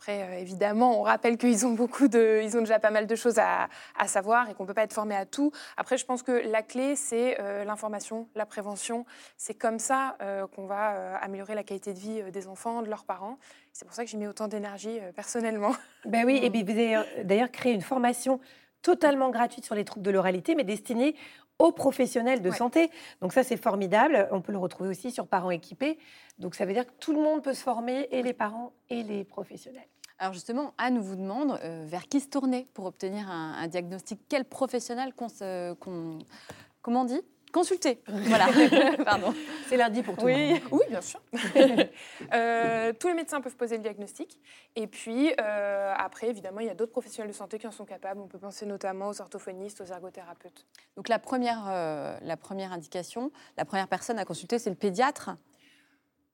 Après, 0.00 0.22
euh, 0.22 0.38
évidemment, 0.38 0.98
on 0.98 1.02
rappelle 1.02 1.36
qu'ils 1.36 1.66
ont 1.66 1.76
déjà 1.76 2.78
pas 2.78 2.90
mal 2.90 3.06
de 3.06 3.14
choses 3.14 3.38
à, 3.38 3.68
savoir 4.06 4.48
et 4.48 4.54
qu'on 4.54 4.64
peut 4.64 4.72
pas 4.72 4.84
être 4.84 4.94
formé 4.94 5.14
à 5.14 5.26
tout. 5.26 5.52
Après, 5.76 5.98
je 5.98 6.06
pense 6.06 6.22
que 6.22 6.32
la 6.32 6.62
clé, 6.62 6.96
c'est 6.96 7.38
euh, 7.38 7.64
l'information, 7.64 8.26
la 8.34 8.46
prévention. 8.46 9.04
C'est 9.36 9.52
comme 9.52 9.78
ça 9.78 10.16
euh, 10.22 10.46
qu'on 10.46 10.64
va 10.64 11.16
améliorer 11.18 11.54
la 11.54 11.64
qualité 11.64 11.92
de 11.92 11.98
vie 11.98 12.22
des 12.32 12.48
enfants, 12.48 12.80
de 12.80 12.88
leurs 12.88 13.04
parents. 13.04 13.38
C'est 13.74 13.84
pour 13.84 13.94
ça 13.94 14.02
que 14.02 14.10
j'y 14.10 14.16
mets 14.16 14.26
autant 14.26 14.48
d'énergie 14.48 14.98
personnellement. 15.14 15.72
Ben 16.06 16.24
oui, 16.24 16.40
et 16.42 16.48
puis 16.48 16.62
vous 16.62 16.70
avez 16.70 17.24
d'ailleurs 17.24 17.50
créé 17.50 17.74
une 17.74 17.82
formation 17.82 18.40
totalement 18.80 19.28
gratuite 19.28 19.66
sur 19.66 19.74
les 19.74 19.84
troubles 19.84 20.04
de 20.04 20.10
l'oralité, 20.10 20.54
mais 20.54 20.64
destinée 20.64 21.14
aux 21.60 21.72
professionnels 21.72 22.42
de 22.42 22.50
santé. 22.50 22.90
Donc 23.20 23.32
ça, 23.32 23.44
c'est 23.44 23.56
formidable. 23.56 24.28
On 24.32 24.40
peut 24.40 24.52
le 24.52 24.58
retrouver 24.58 24.88
aussi 24.88 25.10
sur 25.10 25.26
Parents 25.26 25.50
équipés. 25.50 25.98
Donc 26.38 26.54
ça 26.54 26.64
veut 26.64 26.72
dire 26.72 26.86
que 26.86 26.92
tout 26.98 27.12
le 27.12 27.20
monde 27.20 27.42
peut 27.42 27.54
se 27.54 27.62
former, 27.62 28.08
et 28.10 28.22
les 28.22 28.32
parents 28.32 28.72
et 28.88 29.02
les 29.02 29.24
professionnels. 29.24 29.86
Alors 30.18 30.32
justement, 30.32 30.74
Anne 30.78 30.98
vous 30.98 31.16
demande 31.16 31.58
euh, 31.62 31.84
vers 31.86 32.08
qui 32.08 32.20
se 32.20 32.28
tourner 32.28 32.66
pour 32.74 32.86
obtenir 32.86 33.30
un, 33.30 33.66
diagnostic? 33.68 34.20
Quel 34.28 34.44
professionnel 34.44 35.12
qu'on, 35.14 36.18
comment 36.82 37.02
on 37.02 37.04
dit? 37.04 37.22
Consulter. 37.52 38.00
Voilà. 38.06 38.46
Pardon. 39.04 39.34
C'est 39.68 39.76
lundi 39.76 40.02
pour 40.02 40.16
tout 40.16 40.26
le 40.26 40.34
monde. 40.34 40.60
Oui, 40.70 40.82
bien 40.88 41.00
sûr. 41.00 41.20
Euh, 42.32 42.92
tous 42.92 43.08
les 43.08 43.14
médecins 43.14 43.40
peuvent 43.40 43.56
poser 43.56 43.76
le 43.76 43.82
diagnostic. 43.82 44.38
Et 44.76 44.86
puis, 44.86 45.32
euh, 45.40 45.92
après, 45.96 46.28
évidemment, 46.28 46.60
il 46.60 46.66
y 46.66 46.70
a 46.70 46.74
d'autres 46.74 46.92
professionnels 46.92 47.32
de 47.32 47.36
santé 47.36 47.58
qui 47.58 47.66
en 47.66 47.72
sont 47.72 47.84
capables. 47.84 48.20
On 48.20 48.28
peut 48.28 48.38
penser 48.38 48.66
notamment 48.66 49.08
aux 49.08 49.20
orthophonistes, 49.20 49.80
aux 49.80 49.86
ergothérapeutes. 49.86 50.66
Donc, 50.96 51.08
la 51.08 51.18
première, 51.18 51.64
la 52.22 52.36
première 52.36 52.72
indication, 52.72 53.32
la 53.56 53.64
première 53.64 53.88
personne 53.88 54.18
à 54.18 54.24
consulter, 54.24 54.58
c'est 54.58 54.70
le 54.70 54.76
pédiatre. 54.76 55.30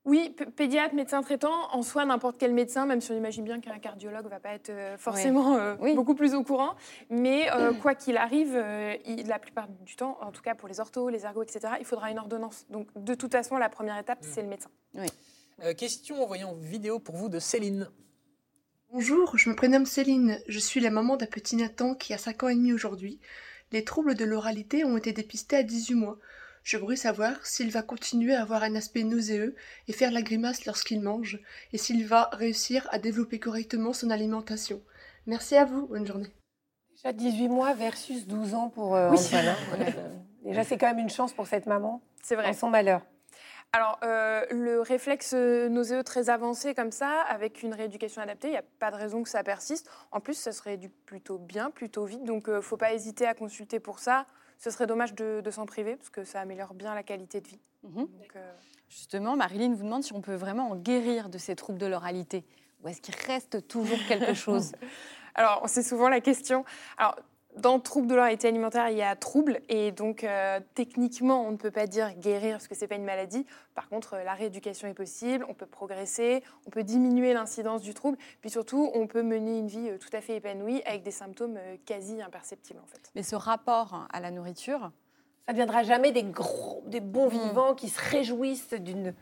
Oui, 0.07 0.33
pédiatre, 0.55 0.95
médecin 0.95 1.21
traitant, 1.21 1.67
en 1.73 1.83
soi, 1.83 2.05
n'importe 2.05 2.37
quel 2.39 2.53
médecin, 2.53 2.85
même 2.85 3.01
si 3.01 3.11
on 3.11 3.17
imagine 3.17 3.43
bien 3.43 3.59
qu'un 3.59 3.77
cardiologue 3.77 4.23
ne 4.23 4.29
va 4.29 4.39
pas 4.39 4.53
être 4.53 4.69
euh, 4.69 4.97
forcément 4.97 5.57
euh, 5.57 5.75
beaucoup 5.95 6.15
plus 6.15 6.33
au 6.33 6.45
courant. 6.45 6.75
Mais 7.09 7.51
euh, 7.51 7.73
quoi 7.81 7.93
qu'il 7.93 8.15
arrive, 8.15 8.55
la 8.55 9.37
plupart 9.37 9.67
du 9.67 9.97
temps, 9.97 10.17
en 10.21 10.31
tout 10.31 10.41
cas 10.41 10.55
pour 10.55 10.69
les 10.69 10.79
orthos, 10.79 11.09
les 11.09 11.25
ergots, 11.25 11.43
etc., 11.43 11.73
il 11.81 11.85
faudra 11.85 12.09
une 12.09 12.19
ordonnance. 12.19 12.65
Donc 12.69 12.87
de 12.95 13.13
toute 13.15 13.33
façon, 13.33 13.57
la 13.57 13.67
première 13.67 13.97
étape, 13.97 14.19
c'est 14.21 14.41
le 14.41 14.47
médecin. 14.47 14.69
question 15.77 16.23
envoyée 16.23 16.45
en 16.45 16.55
vidéo 16.55 16.99
pour 16.99 17.17
vous 17.17 17.27
de 17.27 17.39
Céline. 17.39 17.89
Bonjour, 18.93 19.37
je 19.37 19.49
me 19.49 19.55
prénomme 19.57 19.85
Céline. 19.85 20.39
Je 20.47 20.59
suis 20.59 20.79
la 20.79 20.89
maman 20.89 21.17
d'un 21.17 21.25
petit 21.25 21.57
Nathan 21.57 21.95
qui 21.95 22.13
a 22.13 22.17
5 22.17 22.43
ans 22.43 22.47
et 22.47 22.55
demi 22.55 22.71
aujourd'hui. 22.71 23.19
Les 23.73 23.83
troubles 23.83 24.15
de 24.15 24.23
l'oralité 24.23 24.85
ont 24.85 24.95
été 24.95 25.11
dépistés 25.11 25.57
à 25.57 25.63
18 25.63 25.95
mois. 25.95 26.17
Je 26.67 26.75
voudrais 26.75 26.97
savoir 26.97 27.45
s'il 27.45 27.71
va 27.71 27.81
continuer 27.81 28.35
à 28.35 28.41
avoir 28.41 28.61
un 28.61 28.75
aspect 28.75 29.03
nauséeux 29.03 29.55
et 29.87 29.93
faire 29.93 30.11
la 30.11 30.21
grimace 30.21 30.65
lorsqu'il 30.65 30.99
mange, 30.99 31.39
et 31.71 31.77
s'il 31.77 32.05
va 32.05 32.27
réussir 32.33 32.85
à 32.91 32.99
développer 32.99 33.39
correctement 33.39 33.93
son 33.93 34.09
alimentation. 34.09 34.81
Merci 35.27 35.55
à 35.55 35.63
vous, 35.63 35.87
bonne 35.87 36.05
journée. 36.05 36.27
Déjà 36.93 37.13
18 37.13 37.47
mois 37.47 37.73
versus 37.73 38.27
12 38.27 38.53
ans 38.53 38.67
pour 38.67 38.97
euh, 38.97 39.11
Antoine. 39.11 39.47
Hein. 39.47 39.85
déjà, 40.43 40.65
c'est 40.65 40.77
quand 40.77 40.87
même 40.87 40.99
une 40.99 41.09
chance 41.09 41.31
pour 41.31 41.47
cette 41.47 41.67
maman. 41.67 42.01
C'est 42.21 42.35
vrai. 42.35 42.51
son 42.51 42.69
malheur. 42.69 43.01
Alors, 43.71 43.97
euh, 44.03 44.45
le 44.51 44.81
réflexe 44.81 45.33
nauséeux 45.33 46.03
très 46.03 46.29
avancé 46.29 46.75
comme 46.75 46.91
ça, 46.91 47.21
avec 47.29 47.63
une 47.63 47.73
rééducation 47.73 48.21
adaptée, 48.21 48.49
il 48.49 48.51
n'y 48.51 48.57
a 48.57 48.65
pas 48.79 48.91
de 48.91 48.97
raison 48.97 49.23
que 49.23 49.29
ça 49.29 49.41
persiste. 49.41 49.89
En 50.11 50.19
plus, 50.19 50.33
ça 50.33 50.51
se 50.51 50.61
rééduque 50.63 51.05
plutôt 51.05 51.37
bien, 51.37 51.71
plutôt 51.71 52.03
vite, 52.03 52.25
donc 52.25 52.43
il 52.47 52.55
ne 52.55 52.59
faut 52.59 52.75
pas 52.75 52.91
hésiter 52.91 53.25
à 53.25 53.33
consulter 53.33 53.79
pour 53.79 53.99
ça. 53.99 54.25
Ce 54.57 54.71
serait 54.71 54.87
dommage 54.87 55.13
de, 55.13 55.41
de 55.41 55.51
s'en 55.51 55.65
priver, 55.65 55.95
parce 55.95 56.09
que 56.09 56.23
ça 56.23 56.41
améliore 56.41 56.73
bien 56.73 56.95
la 56.95 57.03
qualité 57.03 57.41
de 57.41 57.47
vie. 57.47 57.59
Mhm. 57.83 58.07
Donc, 58.07 58.35
euh, 58.35 58.53
Justement, 58.89 59.35
Marilyn 59.35 59.73
vous 59.73 59.83
demande 59.83 60.03
si 60.03 60.13
on 60.13 60.21
peut 60.21 60.35
vraiment 60.35 60.69
en 60.71 60.75
guérir 60.75 61.29
de 61.29 61.37
ces 61.37 61.55
troubles 61.55 61.77
de 61.77 61.85
l'oralité. 61.85 62.45
Ou 62.83 62.87
est-ce 62.87 63.01
qu'il 63.01 63.15
reste 63.27 63.67
toujours 63.67 63.99
quelque 64.07 64.33
chose? 64.33 64.71
Alors, 65.35 65.63
c'est 65.67 65.83
souvent 65.83 66.09
la 66.09 66.21
question. 66.21 66.63
Alors, 66.97 67.15
dans 67.57 67.79
trouble 67.79 68.07
de 68.07 68.15
l'oralité 68.15 68.47
alimentaire, 68.47 68.89
il 68.89 68.97
y 68.97 69.01
a 69.01 69.15
trouble, 69.15 69.59
et 69.69 69.91
donc 69.91 70.23
euh, 70.23 70.59
techniquement, 70.75 71.45
on 71.45 71.51
ne 71.51 71.57
peut 71.57 71.71
pas 71.71 71.87
dire 71.87 72.13
guérir 72.15 72.53
parce 72.53 72.67
que 72.67 72.75
c'est 72.75 72.87
pas 72.87 72.95
une 72.95 73.03
maladie. 73.03 73.45
Par 73.75 73.89
contre, 73.89 74.15
euh, 74.15 74.23
la 74.23 74.33
rééducation 74.33 74.87
est 74.87 74.93
possible, 74.93 75.45
on 75.49 75.53
peut 75.53 75.65
progresser, 75.65 76.43
on 76.65 76.69
peut 76.69 76.83
diminuer 76.83 77.33
l'incidence 77.33 77.81
du 77.81 77.93
trouble, 77.93 78.17
puis 78.41 78.49
surtout, 78.49 78.91
on 78.93 79.07
peut 79.07 79.23
mener 79.23 79.59
une 79.59 79.67
vie 79.67 79.89
euh, 79.89 79.97
tout 79.97 80.09
à 80.13 80.21
fait 80.21 80.35
épanouie 80.37 80.81
avec 80.85 81.03
des 81.03 81.11
symptômes 81.11 81.57
quasi 81.85 82.21
imperceptibles 82.21 82.79
en 82.83 82.87
fait. 82.87 83.11
Mais 83.15 83.23
ce 83.23 83.35
rapport 83.35 84.07
à 84.11 84.19
la 84.19 84.31
nourriture, 84.31 84.91
Ça 85.45 85.53
ne 85.53 85.57
deviendra 85.59 85.83
jamais 85.83 86.11
des 86.11 86.23
gros, 86.23 86.83
des 86.87 86.99
bons 86.99 87.27
Mm. 87.27 87.47
vivants 87.47 87.73
qui 87.73 87.87
se 87.89 87.99
réjouissent 88.11 88.73
d'une 88.73 89.13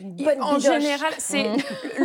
bonne 0.00 0.42
en 0.42 0.56
bidoche. 0.56 0.72
général, 0.80 1.12
c'est 1.18 1.44
Mhm. 1.48 1.56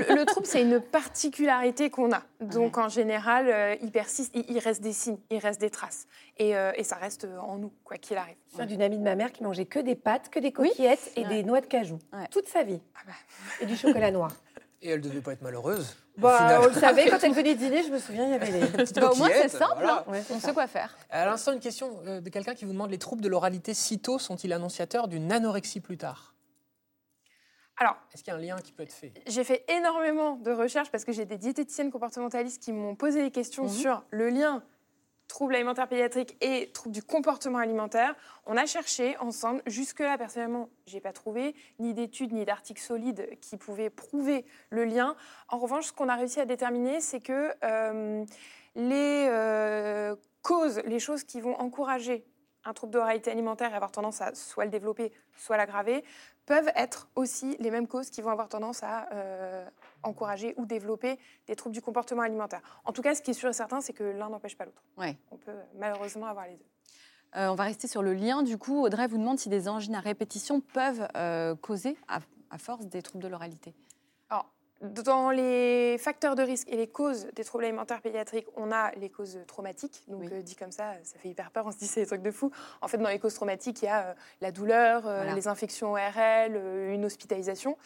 le, 0.09 0.15
le 0.15 0.25
trouble, 0.25 0.45
c'est 0.47 0.61
une 0.61 0.79
particularité 0.81 1.89
qu'on 1.89 2.11
a. 2.11 2.21
Donc 2.41 2.77
en 2.77 2.89
général, 2.89 3.47
euh, 3.47 3.75
il 3.81 3.91
persiste, 3.91 4.31
il, 4.35 4.45
il 4.49 4.59
reste 4.59 4.81
des 4.81 4.93
signes, 4.93 5.17
il 5.29 5.37
reste 5.39 5.61
des 5.61 5.69
traces, 5.69 6.07
et, 6.37 6.55
euh, 6.55 6.71
et 6.75 6.83
ça 6.83 6.95
reste 6.95 7.27
en 7.41 7.57
nous, 7.57 7.71
quoi 7.83 7.97
qu'il 7.97 8.17
arrive. 8.17 8.35
Je 8.51 8.57
viens 8.57 8.65
d'une 8.65 8.81
amie 8.81 8.97
de 8.97 9.03
ma 9.03 9.15
mère 9.15 9.31
qui 9.31 9.43
mangeait 9.43 9.65
que 9.65 9.79
des 9.79 9.95
pâtes, 9.95 10.29
que 10.29 10.39
des 10.39 10.51
coquillettes 10.51 11.11
et 11.15 11.23
Ouais. 11.23 11.29
des 11.29 11.43
noix 11.43 11.61
de 11.61 11.65
cajou. 11.67 11.99
Ouais. 12.11 12.27
Toute 12.31 12.47
sa 12.47 12.63
vie. 12.63 12.79
Ah 12.95 12.99
bah. 13.07 13.13
Et 13.61 13.65
du 13.65 13.75
chocolat 13.77 14.11
noir. 14.11 14.31
Et 14.81 14.89
elle 14.89 14.99
devait 15.01 15.21
pas 15.21 15.31
être 15.31 15.41
malheureuse. 15.41 15.95
Bah, 16.17 16.59
on 16.61 16.65
le 16.67 16.73
savait, 16.73 17.09
quand 17.09 17.17
elle 17.23 17.31
venait 17.31 17.55
dîner, 17.55 17.83
je 17.83 17.89
me 17.89 17.97
souviens, 17.99 18.25
il 18.25 18.31
y 18.31 18.33
avait 18.33 18.51
les... 18.51 18.67
Petite 18.67 18.99
Bah, 18.99 19.09
au 19.11 19.15
moins, 19.15 19.29
c'est 19.31 19.47
simple, 19.47 19.75
voilà. 19.77 20.03
hein. 20.05 20.11
Ouais, 20.11 20.21
on 20.29 20.39
ça. 20.39 20.47
sait 20.47 20.53
quoi 20.53 20.67
faire. 20.67 20.97
À 21.09 21.25
l'instant, 21.25 21.53
une 21.53 21.61
question 21.61 21.89
euh, 22.05 22.19
de 22.19 22.29
quelqu'un 22.29 22.53
qui 22.53 22.65
vous 22.65 22.73
demande 22.73 22.91
les 22.91 22.97
troubles 22.97 23.21
de 23.21 23.29
l'oralité 23.29 23.73
si 23.73 23.99
tôt 23.99 24.19
sont-ils 24.19 24.51
annonciateurs 24.51 25.07
d'une 25.07 25.31
anorexie 25.31 25.79
plus 25.79 25.97
tard? 25.97 26.32
Alors, 27.77 27.95
Est-ce 28.13 28.23
qu'il 28.23 28.31
y 28.31 28.35
a 28.35 28.39
un 28.39 28.41
lien 28.41 28.57
qui 28.57 28.71
peut 28.71 28.83
être 28.83 28.93
fait? 28.93 29.11
J'ai 29.25 29.43
fait 29.43 29.65
énormément 29.69 30.35
de 30.35 30.51
recherches 30.51 30.91
parce 30.91 31.05
que 31.05 31.11
j'ai 31.11 31.25
des 31.25 31.37
diététiciennes 31.37 31.91
comportementalistes 31.91 32.61
qui 32.61 32.71
m'ont 32.71 32.95
posé 32.95 33.21
des 33.23 33.31
questions 33.31 33.63
Mhm. 33.63 33.69
sur 33.69 34.05
le 34.11 34.29
lien 34.29 34.63
troubles 35.29 35.55
alimentaires 35.55 35.87
pédiatriques 35.87 36.37
et 36.41 36.69
troubles 36.73 36.93
du 36.93 37.01
comportement 37.01 37.57
alimentaire. 37.57 38.13
On 38.45 38.55
a 38.55 38.67
cherché 38.67 39.17
ensemble. 39.17 39.63
Jusque-là, 39.65 40.15
personnellement, 40.17 40.69
j'ai 40.85 40.99
pas 40.99 41.13
trouvé 41.13 41.55
ni 41.79 41.95
d'études 41.95 42.33
ni 42.33 42.45
d'articles 42.45 42.81
solides 42.81 43.39
qui 43.41 43.57
pouvaient 43.57 43.89
prouver 43.89 44.45
le 44.69 44.85
lien. 44.85 45.15
En 45.47 45.57
revanche, 45.57 45.85
ce 45.87 45.93
qu'on 45.93 46.09
a 46.09 46.15
réussi 46.15 46.39
à 46.39 46.45
déterminer, 46.45 47.01
c'est 47.01 47.21
que 47.21 47.51
euh, 47.63 48.23
les 48.75 49.25
euh, 49.29 50.15
causes, 50.43 50.81
les 50.85 50.99
choses 50.99 51.23
qui 51.23 51.41
vont 51.41 51.55
encourager 51.59 52.23
un 52.65 52.73
trouble 52.73 52.93
de 52.93 52.99
réalité 52.99 53.31
alimentaire 53.31 53.71
et 53.71 53.75
avoir 53.75 53.91
tendance 53.91 54.21
à 54.21 54.35
soit 54.35 54.65
le 54.65 54.71
développer, 54.71 55.11
soit 55.35 55.57
l'aggraver, 55.57 56.03
peuvent 56.45 56.71
être 56.75 57.07
aussi 57.15 57.55
les 57.59 57.71
mêmes 57.71 57.87
causes 57.87 58.09
qui 58.09 58.21
vont 58.21 58.31
avoir 58.31 58.49
tendance 58.49 58.83
à 58.83 59.07
euh, 59.13 59.65
encourager 60.03 60.53
ou 60.57 60.65
développer 60.65 61.17
des 61.47 61.55
troubles 61.55 61.73
du 61.73 61.81
comportement 61.81 62.21
alimentaire. 62.21 62.61
En 62.85 62.91
tout 62.91 63.01
cas, 63.01 63.15
ce 63.15 63.21
qui 63.21 63.31
est 63.31 63.35
sûr 63.35 63.49
et 63.49 63.53
certain, 63.53 63.81
c'est 63.81 63.93
que 63.93 64.03
l'un 64.03 64.29
n'empêche 64.29 64.57
pas 64.57 64.65
l'autre. 64.65 64.83
Ouais. 64.97 65.17
On 65.31 65.37
peut 65.37 65.55
malheureusement 65.77 66.25
avoir 66.25 66.47
les 66.47 66.55
deux. 66.55 66.65
Euh, 67.35 67.47
on 67.47 67.55
va 67.55 67.63
rester 67.63 67.87
sur 67.87 68.03
le 68.03 68.13
lien. 68.13 68.43
Du 68.43 68.57
coup, 68.57 68.83
Audrey 68.83 69.07
vous 69.07 69.17
demande 69.17 69.39
si 69.39 69.49
des 69.49 69.67
angines 69.67 69.95
à 69.95 69.99
répétition 69.99 70.61
peuvent 70.61 71.07
euh, 71.15 71.55
causer, 71.55 71.97
à, 72.07 72.19
à 72.51 72.57
force, 72.57 72.85
des 72.85 73.01
troubles 73.01 73.23
de 73.23 73.29
l'oralité. 73.29 73.73
Dans 74.83 75.29
les 75.29 75.97
facteurs 75.97 76.35
de 76.35 76.43
risque 76.43 76.67
et 76.69 76.75
les 76.75 76.87
causes 76.87 77.27
des 77.35 77.45
troubles 77.45 77.63
alimentaires 77.63 78.01
pédiatriques, 78.01 78.47
on 78.57 78.69
a 78.69 78.91
les 78.97 79.09
causes 79.09 79.39
traumatiques. 79.47 80.03
Donc, 80.09 80.21
Oui. 80.23 80.29
euh, 80.33 80.41
dit 80.41 80.57
comme 80.57 80.73
ça, 80.73 80.95
ça 81.03 81.17
fait 81.17 81.29
hyper 81.29 81.51
peur. 81.51 81.65
On 81.65 81.71
se 81.71 81.77
dit 81.77 81.87
c'est 81.87 82.01
des 82.01 82.05
trucs 82.07 82.21
de 82.21 82.31
fou. 82.31 82.51
En 82.81 82.89
fait, 82.89 82.97
dans 82.97 83.07
les 83.07 83.17
causes 83.19 83.33
traumatiques, 83.35 83.81
il 83.81 83.85
y 83.85 83.87
a 83.87 84.07
euh, 84.07 84.13
la 84.41 84.51
douleur, 84.51 85.07
euh, 85.07 85.15
Voilà. 85.21 85.35
les 85.35 85.47
infections 85.47 85.93
ORL, 85.93 86.57
une 86.91 87.05
hospitalisation. 87.05 87.77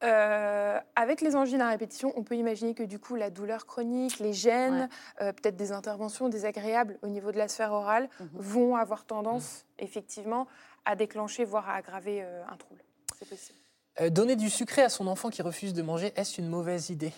Avec 0.00 1.20
les 1.20 1.36
angines 1.36 1.60
à 1.60 1.68
répétition, 1.68 2.12
on 2.16 2.24
peut 2.24 2.34
imaginer 2.34 2.74
que 2.74 2.82
du 2.82 2.98
coup, 2.98 3.14
la 3.14 3.30
douleur 3.30 3.66
chronique, 3.66 4.18
les 4.18 4.32
gènes, 4.32 4.88
peut-être 5.18 5.54
des 5.54 5.70
interventions 5.70 6.28
désagréables 6.28 6.98
au 7.02 7.06
niveau 7.06 7.30
de 7.30 7.38
la 7.38 7.46
sphère 7.46 7.70
orale, 7.72 8.08
Mhm. 8.18 8.28
vont 8.34 8.74
avoir 8.76 9.04
tendance, 9.04 9.64
effectivement, 9.78 10.48
à 10.84 10.96
déclencher, 10.96 11.44
voire 11.44 11.68
à 11.68 11.74
aggraver 11.74 12.20
un 12.22 12.56
trouble. 12.56 12.82
C'est 13.16 13.28
possible. 13.28 13.58
Euh, 14.00 14.10
Donner 14.10 14.36
du 14.36 14.48
sucré 14.48 14.82
à 14.82 14.88
son 14.88 15.06
enfant 15.06 15.28
qui 15.30 15.42
refuse 15.42 15.74
de 15.74 15.82
manger, 15.82 16.12
est-ce 16.16 16.40
une 16.40 16.48
mauvaise 16.48 16.90
idée? 16.90 17.12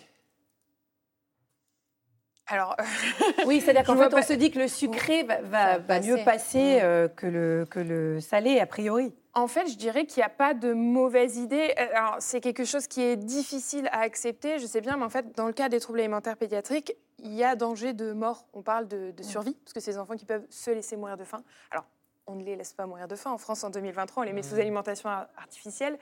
Alors, 2.47 2.77
Oui, 3.47 3.61
c'est-à-dire 3.61 3.85
qu'en 3.85 3.93
fait, 3.95 3.99
vois 4.01 4.07
on 4.09 4.11
pas- 4.11 4.23
se 4.23 4.33
dit 4.35 4.51
que 4.51 4.59
le 4.59 4.69
sucré 4.69 5.23
va, 5.23 5.79
mieux 6.01 6.23
passer. 6.25 6.77
Mm. 6.77 6.81
euh, 6.83 7.09
que, 7.09 7.27
le, 7.27 7.67
que 7.71 7.81
le 7.81 8.21
salé, 8.21 8.61
a 8.61 8.67
priori. 8.67 9.15
En 9.33 9.47
fait, 9.49 9.67
je 9.67 9.77
dirais 9.77 10.05
qu'il 10.05 10.21
n'y 10.21 10.25
a 10.25 10.29
pas 10.29 10.53
de 10.53 10.73
mauvaise 10.75 11.39
idée. 11.39 11.75
Euh, 11.79 11.87
c'est 12.19 12.41
quelque 12.41 12.65
chose 12.65 12.87
qui 12.87 13.01
est 13.03 13.17
difficile 13.17 13.89
à 13.93 14.01
accepter, 14.01 14.59
je 14.59 14.67
sais 14.67 14.81
bien, 14.81 14.97
mais 14.97 15.05
en 15.05 15.09
fait, 15.09 15.35
dans 15.37 15.47
le 15.47 15.53
cas 15.53 15.69
des 15.69 15.81
troubles 15.81 16.01
alimentaires 16.01 16.37
pédiatriques, 16.37 16.95
il 17.19 17.33
y 17.33 17.43
a 17.43 17.57
danger 17.57 17.95
de 17.95 18.13
mort. 18.13 18.47
On 18.53 18.63
parle 18.63 18.87
de, 18.89 19.11
de 19.13 19.23
survie, 19.23 19.55
parce 19.65 19.73
que 19.73 19.81
c'est 19.81 19.93
des 19.93 19.99
enfants 19.99 20.17
qui 20.17 20.27
peuvent 20.27 20.45
se 20.51 20.71
laisser 20.71 20.97
mourir 20.97 21.17
de 21.17 21.25
faim. 21.25 21.43
Alors, 21.71 21.87
on 22.27 22.35
ne 22.37 22.45
les 22.45 22.57
laisse 22.57 22.73
pas 22.75 22.87
mourir 22.87 23.09
de 23.09 23.17
faim. 23.17 23.31
En 23.33 23.39
France, 23.39 23.65
en 23.65 23.71
2023, 23.71 24.23
on 24.23 24.27
les 24.27 24.33
met 24.35 24.43
sous 24.43 24.55
Mhm. 24.55 24.61
alimentation 24.61 25.09
ar- 25.09 25.29
artificielle. 25.39 25.99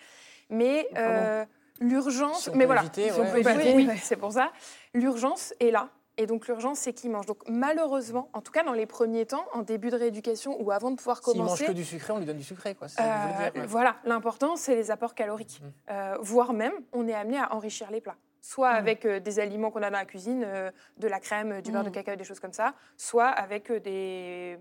Mais 0.52 0.86
bon. 0.92 1.00
euh, 1.00 1.44
l'urgence, 1.80 2.44
Si 2.44 2.50
mais 2.56 2.66
voilà, 2.66 2.82
éviter, 2.82 3.10
si 3.10 3.18
on 3.18 3.22
ouais. 3.22 3.28
on 3.28 3.32
peut 3.32 3.50
éviter, 3.50 3.74
oui, 3.74 3.88
c'est 4.02 4.16
pour 4.16 4.32
ça. 4.32 4.52
L'urgence 4.94 5.52
est 5.60 5.70
là. 5.70 5.88
Et 6.18 6.26
donc 6.26 6.46
l'urgence, 6.46 6.78
c'est 6.80 6.92
qu'ils 6.92 7.10
mangent. 7.10 7.24
Donc 7.26 7.38
malheureusement, 7.48 8.28
en 8.34 8.42
tout 8.42 8.52
cas 8.52 8.62
dans 8.64 8.74
les 8.74 8.84
premiers 8.84 9.24
temps, 9.24 9.46
en 9.54 9.62
début 9.62 9.88
de 9.88 9.96
rééducation 9.96 10.60
ou 10.62 10.70
avant 10.70 10.90
de 10.90 10.96
pouvoir 10.96 11.18
S'il 11.24 11.38
mange 11.38 11.46
commencer, 11.46 11.64
que 11.66 11.72
du 11.72 11.84
sucré, 11.84 12.12
on 12.12 12.18
lui 12.18 12.26
donne 12.26 12.36
du 12.36 12.44
sucré. 12.44 12.74
Quoi. 12.74 12.88
Ça 12.88 13.02
euh, 13.02 13.50
dire, 13.50 13.62
ouais. 13.62 13.66
Voilà, 13.66 13.96
l'important, 14.04 14.56
c'est 14.56 14.74
les 14.74 14.90
apports 14.90 15.14
caloriques. 15.14 15.62
Mm. 15.62 15.90
Euh, 15.92 16.16
voire 16.20 16.52
même, 16.52 16.74
on 16.92 17.08
est 17.08 17.14
amené 17.14 17.38
à 17.38 17.54
enrichir 17.54 17.90
les 17.90 18.02
plats. 18.02 18.16
Soit 18.42 18.72
Mm. 18.74 18.76
avec 18.76 19.06
euh, 19.06 19.20
des 19.20 19.38
aliments 19.40 19.70
qu'on 19.70 19.82
a 19.82 19.90
dans 19.90 19.96
la 19.98 20.04
cuisine, 20.04 20.42
euh, 20.44 20.70
de 20.98 21.08
la 21.08 21.18
crème, 21.18 21.62
du 21.62 21.72
beurre 21.72 21.84
de 21.84 21.88
Mm. 21.88 21.92
cacao, 21.92 22.16
des 22.16 22.24
choses 22.24 22.40
comme 22.40 22.52
ça, 22.52 22.74
soit 22.98 23.28
avec 23.28 23.70
euh, 23.70 23.80
des, 23.80 24.58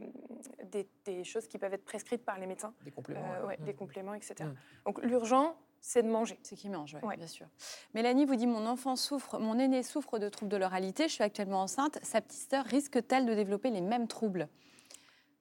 des, 0.71 0.88
des 1.04 1.23
choses 1.25 1.47
qui 1.47 1.58
peuvent 1.58 1.73
être 1.73 1.84
prescrites 1.84 2.23
par 2.23 2.39
les 2.39 2.47
médecins, 2.47 2.73
Des 2.86 2.91
compléments. 2.91 3.25
euh, 3.43 3.47
ouais. 3.47 3.58
des 3.60 3.73
compléments, 3.73 4.13
etc. 4.13 4.36
Donc 4.86 5.04
l'urgent, 5.04 5.56
c'est 5.82 6.04
de 6.04 6.08
manger. 6.08 6.39
C'est 6.44 6.56
qui 6.56 6.70
mange, 6.70 6.94
ouais, 6.94 7.04
Ouais. 7.04 7.17
bien 7.17 7.28
sûr. 7.28 7.48
Mélanie 7.94 8.26
vous 8.26 8.36
dit 8.36 8.48
Mon 8.48 8.65
enfant 8.67 8.96
souffre, 8.96 9.39
mon 9.39 9.58
aîné 9.60 9.84
souffre 9.84 10.20
de 10.20 10.30
troubles 10.30 10.52
de 10.52 10.58
l'oralité, 10.58 11.08
je 11.08 11.13
suis 11.13 11.24
actuellement 11.24 11.62
enceinte. 11.62 12.00
Sa 12.04 12.22
petite 12.22 12.50
sœur 12.50 12.63
risque-t-elle 12.65 13.26
de 13.26 13.34
développer 13.34 13.70
les 13.72 13.82
mêmes 13.82 14.08
troubles? 14.08 14.48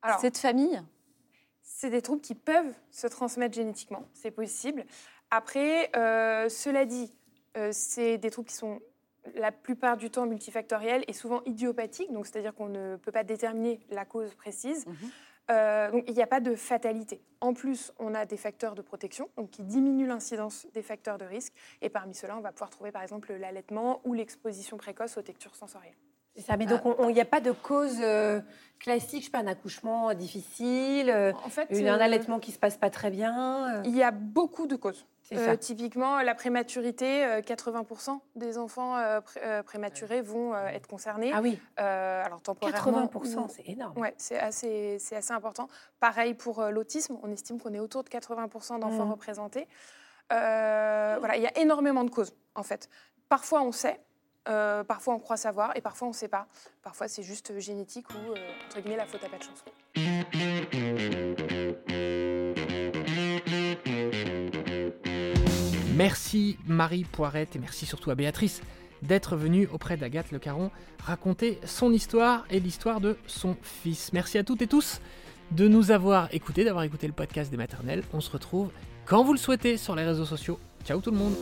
Alors, 0.02 0.18
Cette 0.20 0.38
famille? 0.38 0.80
c'est 1.62 1.90
des 1.90 2.02
troubles 2.02 2.20
qui 2.22 2.34
peuvent 2.34 2.74
se 2.90 3.06
transmettre 3.06 3.54
génétiquement, 3.54 4.04
c'est 4.12 4.30
possible. 4.32 4.84
Après, 5.30 5.90
euh, 5.96 6.48
cela 6.48 6.84
dit, 6.84 7.12
euh, 7.56 7.70
c'est 7.72 8.18
des 8.18 8.30
troubles 8.30 8.48
qui 8.48 8.56
sont 8.56 8.80
la 9.34 9.52
plupart 9.52 9.96
du 9.96 10.10
temps 10.10 10.26
multifactoriels 10.26 11.04
et 11.06 11.12
souvent 11.12 11.42
idiopathiques, 11.44 12.12
donc 12.12 12.26
c'est-à-dire 12.26 12.54
qu'on 12.54 12.68
ne 12.68 12.96
peut 12.96 13.12
pas 13.12 13.22
déterminer 13.24 13.80
la 13.90 14.04
cause 14.04 14.34
précise. 14.34 14.86
Mhm. 14.86 15.10
Euh, 15.50 15.90
donc 15.90 16.04
il 16.06 16.14
n'y 16.14 16.22
a 16.22 16.26
pas 16.26 16.40
de 16.40 16.54
fatalité. 16.54 17.20
En 17.40 17.54
plus, 17.54 17.92
on 17.98 18.14
a 18.14 18.24
des 18.26 18.36
facteurs 18.36 18.74
de 18.74 18.82
protection 18.82 19.28
donc 19.36 19.50
qui 19.50 19.62
diminuent 19.62 20.06
l'incidence 20.06 20.66
des 20.74 20.82
facteurs 20.82 21.18
de 21.18 21.24
risque. 21.24 21.52
Et 21.82 21.88
parmi 21.88 22.14
ceux-là, 22.14 22.36
on 22.36 22.40
va 22.40 22.52
pouvoir 22.52 22.70
trouver 22.70 22.92
par 22.92 23.02
exemple 23.02 23.32
l'allaitement 23.34 24.00
ou 24.04 24.12
l'exposition 24.14 24.76
précoce 24.76 25.16
aux 25.16 25.22
textures 25.22 25.56
sensorielles. 25.56 25.96
C'est 26.36 26.42
ça, 26.42 26.56
mais 26.56 26.66
donc 26.66 26.80
il 27.08 27.12
n'y 27.14 27.20
a 27.20 27.24
pas 27.24 27.40
de 27.40 27.50
cause 27.50 27.98
euh, 28.00 28.40
classique, 28.78 29.20
je 29.20 29.24
sais 29.26 29.30
pas, 29.32 29.40
un 29.40 29.48
accouchement 29.48 30.14
difficile, 30.14 31.10
euh, 31.10 31.32
En 31.44 31.48
fait, 31.48 31.66
une- 31.70 31.88
un 31.88 31.98
allaitement 31.98 32.38
qui 32.38 32.52
se 32.52 32.58
passe 32.58 32.76
pas 32.76 32.88
très 32.90 33.10
bien. 33.10 33.82
il 33.84 33.96
y 33.96 34.02
a 34.02 34.12
beaucoup 34.12 34.66
de 34.68 34.76
causes. 34.76 35.04
Euh, 35.32 35.56
typiquement, 35.56 36.22
la 36.22 36.34
prématurité, 36.34 37.24
euh, 37.24 37.40
80% 37.40 38.20
des 38.34 38.58
enfants 38.58 38.96
euh, 38.96 39.20
pré- 39.20 39.40
euh, 39.44 39.62
prématurés 39.62 40.22
vont 40.22 40.54
euh, 40.54 40.66
être 40.66 40.88
concernés. 40.88 41.30
Ah 41.32 41.40
oui, 41.40 41.58
Euh, 41.78 42.24
alors 42.24 42.42
temporairement. 42.42 43.06
80%, 43.06 43.44
ou- 43.44 43.48
c'est 43.48 43.68
énorme. 43.68 43.96
Ouais, 43.98 44.12
c'est 44.18 44.38
assez, 44.38 44.98
c'est 44.98 45.14
assez 45.14 45.32
important. 45.32 45.68
Pareil 46.00 46.34
pour 46.34 46.60
euh, 46.60 46.70
l'autisme, 46.70 47.16
on 47.22 47.30
estime 47.30 47.60
qu'on 47.60 47.72
est 47.74 47.78
autour 47.80 48.02
de 48.02 48.08
80% 48.08 48.78
d'enfants 48.80 49.04
Mhm. 49.04 49.12
représentés. 49.12 49.68
Euh, 50.32 51.16
voilà, 51.18 51.36
il 51.36 51.42
y 51.42 51.46
a 51.46 51.56
énormément 51.58 52.04
de 52.04 52.10
causes 52.10 52.32
en 52.54 52.62
fait. 52.62 52.88
Parfois 53.28 53.62
on 53.62 53.72
sait, 53.72 54.00
euh, 54.48 54.82
parfois 54.84 55.14
on 55.14 55.18
croit 55.20 55.36
savoir, 55.36 55.76
et 55.76 55.80
parfois 55.80 56.06
on 56.08 56.10
ne 56.12 56.16
sait 56.16 56.28
pas. 56.28 56.46
Parfois 56.82 57.06
c'est 57.08 57.22
juste 57.22 57.58
génétique 57.58 58.06
ou 58.10 58.32
euh, 58.32 58.34
entre 58.66 58.80
guillemets 58.80 58.96
la 58.96 59.06
faute 59.06 59.22
à 59.24 59.28
pas 59.28 59.38
de 59.38 59.42
chance. 59.44 59.64
Merci 66.00 66.56
Marie 66.66 67.04
Poirette 67.04 67.56
et 67.56 67.58
merci 67.58 67.84
surtout 67.84 68.10
à 68.10 68.14
Béatrice 68.14 68.62
d'être 69.02 69.36
venue 69.36 69.68
auprès 69.70 69.98
d'Agathe 69.98 70.30
Le 70.32 70.38
Caron 70.38 70.70
raconter 71.04 71.58
son 71.66 71.92
histoire 71.92 72.46
et 72.48 72.58
l'histoire 72.58 73.02
de 73.02 73.18
son 73.26 73.54
fils. 73.60 74.10
Merci 74.14 74.38
à 74.38 74.44
toutes 74.44 74.62
et 74.62 74.66
tous 74.66 75.02
de 75.50 75.68
nous 75.68 75.90
avoir 75.90 76.34
écoutés, 76.34 76.64
d'avoir 76.64 76.84
écouté 76.84 77.06
le 77.06 77.12
podcast 77.12 77.50
des 77.50 77.58
maternelles. 77.58 78.02
On 78.14 78.22
se 78.22 78.30
retrouve 78.30 78.70
quand 79.04 79.22
vous 79.24 79.34
le 79.34 79.38
souhaitez 79.38 79.76
sur 79.76 79.94
les 79.94 80.04
réseaux 80.04 80.24
sociaux. 80.24 80.58
Ciao 80.86 81.02
tout 81.02 81.10
le 81.10 81.18
monde 81.18 81.34